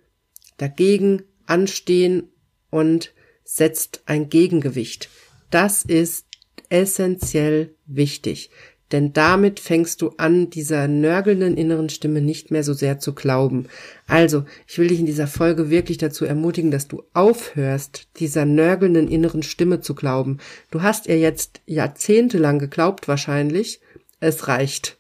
dagegen 0.58 1.24
anstehen 1.48 2.30
und 2.70 3.14
setzt 3.44 4.04
ein 4.06 4.30
Gegengewicht. 4.30 5.10
Das 5.52 5.84
ist 5.84 6.26
essentiell 6.70 7.76
wichtig. 7.86 8.50
Denn 8.92 9.14
damit 9.14 9.60
fängst 9.60 10.02
du 10.02 10.10
an, 10.18 10.52
dieser 10.52 10.88
nörgelnden 10.88 11.58
inneren 11.58 11.90
Stimme 11.90 12.22
nicht 12.22 12.52
mehr 12.52 12.64
so 12.64 12.74
sehr 12.74 13.00
zu 13.00 13.16
glauben. 13.16 13.66
Also, 14.06 14.46
ich 14.68 14.78
will 14.78 14.88
dich 14.88 15.00
in 15.00 15.08
dieser 15.08 15.28
Folge 15.28 15.72
wirklich 15.72 15.98
dazu 15.98 16.24
ermutigen, 16.24 16.70
dass 16.70 16.88
du 16.88 17.04
aufhörst, 17.14 18.08
dieser 18.20 18.46
nörgelnden 18.46 19.08
inneren 19.08 19.42
Stimme 19.42 19.82
zu 19.82 19.96
glauben. 19.96 20.38
Du 20.70 20.84
hast 20.84 21.08
ihr 21.08 21.18
jetzt 21.18 21.62
jahrzehntelang 21.66 22.60
geglaubt 22.60 23.08
wahrscheinlich. 23.08 23.82
Es 24.20 24.48
reicht. 24.48 24.98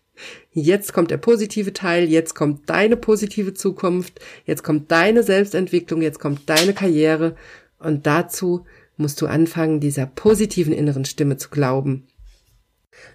Jetzt 0.58 0.94
kommt 0.94 1.12
der 1.12 1.18
positive 1.18 1.74
Teil, 1.74 2.08
jetzt 2.08 2.34
kommt 2.34 2.70
deine 2.70 2.96
positive 2.96 3.54
Zukunft, 3.54 4.22
jetzt 4.46 4.64
kommt 4.64 4.90
deine 4.90 5.22
Selbstentwicklung, 5.22 6.02
jetzt 6.02 6.22
kommt 6.22 6.50
deine 6.50 6.74
Karriere 6.74 7.36
und 7.78 8.08
dazu 8.08 8.66
musst 8.96 9.22
du 9.22 9.28
anfangen, 9.28 9.82
dieser 9.82 10.06
positiven 10.06 10.72
inneren 10.72 11.04
Stimme 11.04 11.36
zu 11.36 11.50
glauben. 11.50 12.08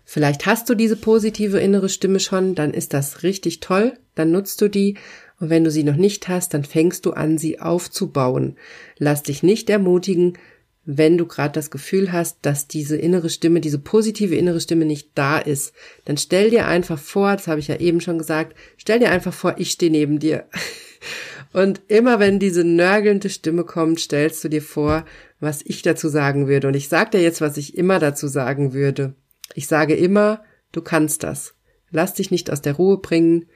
Vielleicht 0.05 0.45
hast 0.45 0.69
du 0.69 0.75
diese 0.75 0.97
positive 0.97 1.59
innere 1.59 1.89
Stimme 1.89 2.21
schon, 2.21 2.55
dann 2.55 2.75
ist 2.75 2.93
das 2.93 3.23
richtig 3.23 3.61
toll, 3.61 3.95
dann 4.15 4.33
nutzt 4.33 4.61
du 4.61 4.69
die 4.69 4.99
und 5.39 5.49
wenn 5.49 5.65
du 5.65 5.71
sie 5.71 5.85
noch 5.85 5.97
nicht 5.97 6.29
hast, 6.29 6.53
dann 6.53 6.65
fängst 6.65 7.07
du 7.07 7.13
an, 7.13 7.39
sie 7.39 7.59
aufzubauen. 7.59 8.59
Lass 8.99 9.23
dich 9.23 9.43
nicht 9.43 9.71
ermutigen, 9.71 10.37
wenn 10.85 11.19
du 11.19 11.27
gerade 11.27 11.53
das 11.53 11.71
Gefühl 11.71 12.13
hast, 12.13 12.39
dass 12.43 12.67
diese 12.67 12.97
innere 12.97 13.29
Stimme, 13.29 13.61
diese 13.61 13.79
positive 13.79 14.35
innere 14.35 14.61
Stimme 14.61 14.87
nicht 14.87 15.11
da 15.15 15.39
ist, 15.39 15.73
dann 16.05 16.17
stell 16.17 16.51
dir 16.51 16.67
einfach 16.67 16.99
vor, 16.99 17.33
das 17.33 17.49
habe 17.49 17.61
ich 17.61 17.69
ja 17.69 17.77
eben 17.77 18.01
schon 18.01 18.19
gesagt, 18.19 18.57
stell 18.77 18.99
dir 18.99 19.11
einfach 19.11 19.35
vor, 19.35 19.55
ich 19.59 19.71
stehe 19.71 19.93
neben 19.93 20.19
dir. 20.19 20.47
Und 21.53 21.83
immer 21.89 22.21
wenn 22.21 22.39
diese 22.39 22.65
nörgelnde 22.65 23.29
Stimme 23.29 23.65
kommt, 23.65 24.01
stellst 24.01 24.43
du 24.45 24.49
dir 24.49 24.63
vor, 24.63 25.05
was 25.41 25.63
ich 25.65 25.83
dazu 25.83 26.09
sagen 26.09 26.47
würde. 26.47 26.69
Und 26.69 26.75
ich 26.75 26.89
sage 26.89 27.11
dir 27.11 27.23
jetzt, 27.23 27.41
was 27.41 27.57
ich 27.57 27.77
immer 27.77 27.99
dazu 27.99 28.29
sagen 28.29 28.73
würde. 28.73 29.15
Ich 29.55 29.67
sage 29.67 29.95
immer, 29.95 30.45
du 30.71 30.81
kannst 30.81 31.25
das. 31.25 31.55
Lass 31.91 32.15
dich 32.15 32.31
nicht 32.31 32.51
aus 32.51 32.63
der 32.63 32.75
Ruhe 32.75 32.99
bringen. 32.99 33.47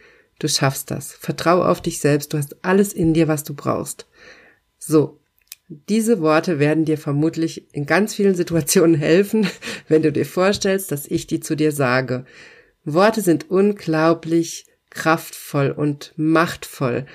Du 0.41 0.49
schaffst 0.49 0.91
das. 0.91 1.13
Vertrau 1.13 1.63
auf 1.63 1.81
dich 1.81 2.01
selbst. 2.01 2.33
Du 2.33 2.39
hast 2.39 2.65
alles 2.65 2.93
in 2.93 3.15
dir, 3.15 3.29
was 3.29 3.45
du 3.45 3.55
brauchst. 3.55 4.07
So. 4.79 5.21
Diese 5.89 6.21
Worte 6.21 6.59
werden 6.59 6.85
dir 6.85 6.99
vermutlich 6.99 7.73
in 7.75 7.87
ganz 7.87 8.15
vielen 8.15 8.35
Situationen 8.35 8.95
helfen, 8.95 9.47
wenn 9.89 10.03
du 10.03 10.13
dir 10.13 10.27
vorstellst, 10.27 10.93
dass 10.93 11.07
ich 11.07 11.27
die 11.27 11.41
zu 11.41 11.57
dir 11.57 11.73
sage. 11.73 12.25
Worte 12.85 13.21
sind 13.21 13.51
unglaublich 13.51 14.67
kraftvoll 14.91 15.71
und 15.71 16.13
machtvoll. 16.17 17.07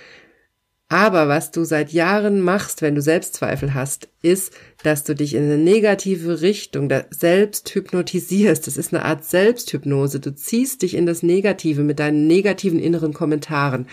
Aber 0.92 1.28
was 1.28 1.52
du 1.52 1.64
seit 1.66 1.92
Jahren 1.94 2.42
machst, 2.42 2.82
wenn 2.82 2.96
du 2.96 3.02
Selbstzweifel 3.02 3.76
hast, 3.76 4.10
ist, 4.24 4.54
dass 4.84 5.04
du 5.04 5.14
dich 5.14 5.36
in 5.36 5.44
eine 5.44 5.60
negative 5.60 6.42
Richtung 6.42 6.92
selbst 7.12 7.70
hypnotisierst. 7.76 8.66
Das 8.66 8.76
ist 8.76 8.92
eine 8.92 9.06
Art 9.06 9.24
Selbsthypnose. 9.24 10.20
Du 10.20 10.34
ziehst 10.34 10.82
dich 10.82 10.96
in 10.96 11.06
das 11.06 11.22
Negative 11.22 11.84
mit 11.84 12.00
deinen 12.00 12.26
negativen 12.26 12.80
inneren 12.80 13.14
Kommentaren. 13.14 13.88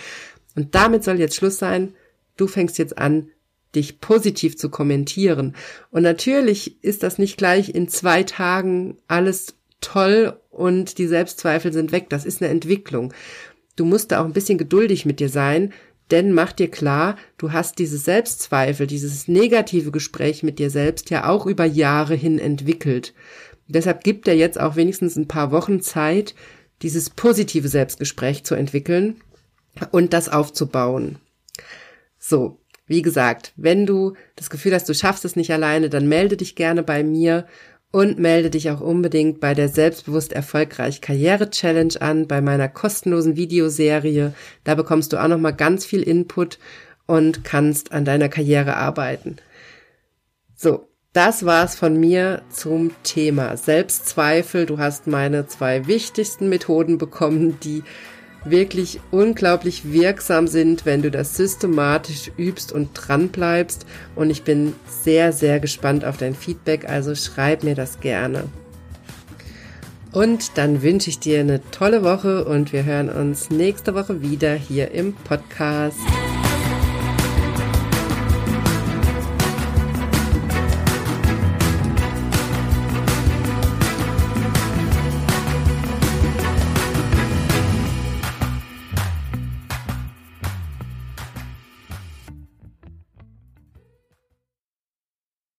Und 0.55 0.74
damit 0.74 1.05
soll 1.05 1.20
jetzt 1.20 1.37
Schluss 1.37 1.59
sein. 1.59 1.92
Du 2.38 2.46
fängst 2.46 2.79
jetzt 2.79 2.96
an, 2.96 3.29
dich 3.74 4.00
positiv 4.00 4.57
zu 4.57 4.70
kommentieren. 4.70 5.55
Und 5.90 6.02
natürlich 6.02 6.83
ist 6.83 7.02
das 7.02 7.18
nicht 7.18 7.37
gleich 7.37 7.74
in 7.74 7.88
zwei 7.88 8.22
Tagen 8.22 8.96
alles 9.09 9.55
toll 9.81 10.38
und 10.50 10.98
die 10.98 11.07
Selbstzweifel 11.07 11.72
sind 11.72 11.92
weg. 11.92 12.09
Das 12.09 12.24
ist 12.24 12.42
eine 12.42 12.50
Entwicklung. 12.50 13.12
Du 13.76 13.85
musst 13.85 14.11
da 14.11 14.20
auch 14.20 14.24
ein 14.24 14.33
bisschen 14.33 14.59
geduldig 14.59 15.05
mit 15.05 15.20
dir 15.20 15.29
sein, 15.29 15.72
denn 16.11 16.33
mach 16.33 16.52
dir 16.52 16.70
klar, 16.70 17.16
du 17.37 17.52
hast 17.52 17.79
diese 17.79 17.98
Selbstzweifel, 17.98 18.87
dieses 18.87 19.29
negative 19.29 19.90
Gespräch 19.90 20.42
mit 20.42 20.59
dir 20.59 20.70
selbst 20.70 21.11
ja 21.11 21.29
auch 21.29 21.46
über 21.46 21.64
Jahre 21.64 22.14
hin 22.14 22.38
entwickelt. 22.38 23.12
Deshalb 23.68 24.05
gibt 24.05 24.29
er 24.29 24.37
jetzt 24.37 24.59
auch 24.61 24.76
wenigstens 24.76 25.16
ein 25.16 25.26
paar 25.26 25.50
Wochen 25.50 25.81
Zeit, 25.81 26.35
dieses 26.83 27.11
positive 27.11 27.68
Selbstgespräch 27.68 28.44
zu 28.44 28.55
entwickeln 28.55 29.16
und 29.90 30.12
das 30.12 30.29
aufzubauen. 30.29 31.18
So, 32.18 32.61
wie 32.87 33.03
gesagt, 33.03 33.53
wenn 33.57 33.87
du 33.87 34.14
das 34.37 34.51
Gefühl 34.51 34.75
hast, 34.75 34.88
du 34.88 34.94
schaffst 34.94 35.25
es 35.25 35.37
nicht 35.37 35.53
alleine, 35.53 35.90
dann 35.90 36.09
melde 36.09 36.37
dich 36.37 36.55
gerne 36.55 36.83
bei 36.83 37.03
mir 37.03 37.46
und 37.90 38.18
melde 38.18 38.51
dich 38.51 38.70
auch 38.70 38.81
unbedingt 38.81 39.40
bei 39.40 39.55
der 39.55 39.68
Selbstbewusst 39.68 40.33
Erfolgreich 40.33 41.01
Karriere 41.01 41.51
Challenge 41.51 41.94
an, 42.01 42.27
bei 42.27 42.40
meiner 42.40 42.68
kostenlosen 42.68 43.37
Videoserie. 43.37 44.35
Da 44.64 44.75
bekommst 44.75 45.12
du 45.12 45.22
auch 45.22 45.29
noch 45.29 45.38
mal 45.38 45.53
ganz 45.53 45.85
viel 45.85 46.03
Input 46.03 46.59
und 47.07 47.44
kannst 47.44 47.92
an 47.92 48.05
deiner 48.05 48.29
Karriere 48.29 48.77
arbeiten. 48.77 49.37
So, 50.55 50.88
das 51.12 51.46
war's 51.46 51.75
von 51.75 51.99
mir 51.99 52.42
zum 52.51 52.90
Thema 53.03 53.57
Selbstzweifel. 53.57 54.66
Du 54.66 54.79
hast 54.79 55.07
meine 55.07 55.46
zwei 55.46 55.87
wichtigsten 55.87 56.51
Methoden 56.51 56.99
bekommen, 56.99 57.59
die 57.62 57.83
wirklich 58.51 59.01
unglaublich 59.11 59.93
wirksam 59.93 60.47
sind, 60.47 60.87
wenn 60.87 61.03
du 61.03 61.11
das 61.11 61.37
systematisch 61.37 62.31
übst 62.37 62.73
und 62.73 62.91
dran 62.95 63.29
bleibst. 63.29 63.87
Und 64.15 64.31
ich 64.31 64.43
bin 64.43 64.75
sehr, 64.89 65.33
sehr 65.33 65.61
gespannt 65.61 66.05
auf 66.05 66.17
dein 66.17 66.35
Feedback, 66.35 66.89
also 66.89 67.15
schreib 67.15 67.63
mir 67.63 67.75
das 67.75 68.01
gerne. 68.01 68.45
Und 70.13 70.57
dann 70.57 70.83
wünsche 70.83 71.11
ich 71.11 71.19
dir 71.19 71.41
eine 71.41 71.61
tolle 71.73 72.03
Woche 72.03 72.47
und 72.47 72.73
wir 72.73 72.85
hören 72.85 73.11
uns 73.11 73.51
nächste 73.51 73.95
Woche 73.95 74.23
wieder 74.23 74.55
hier 74.55 74.91
im 74.93 75.13
Podcast. 75.13 75.99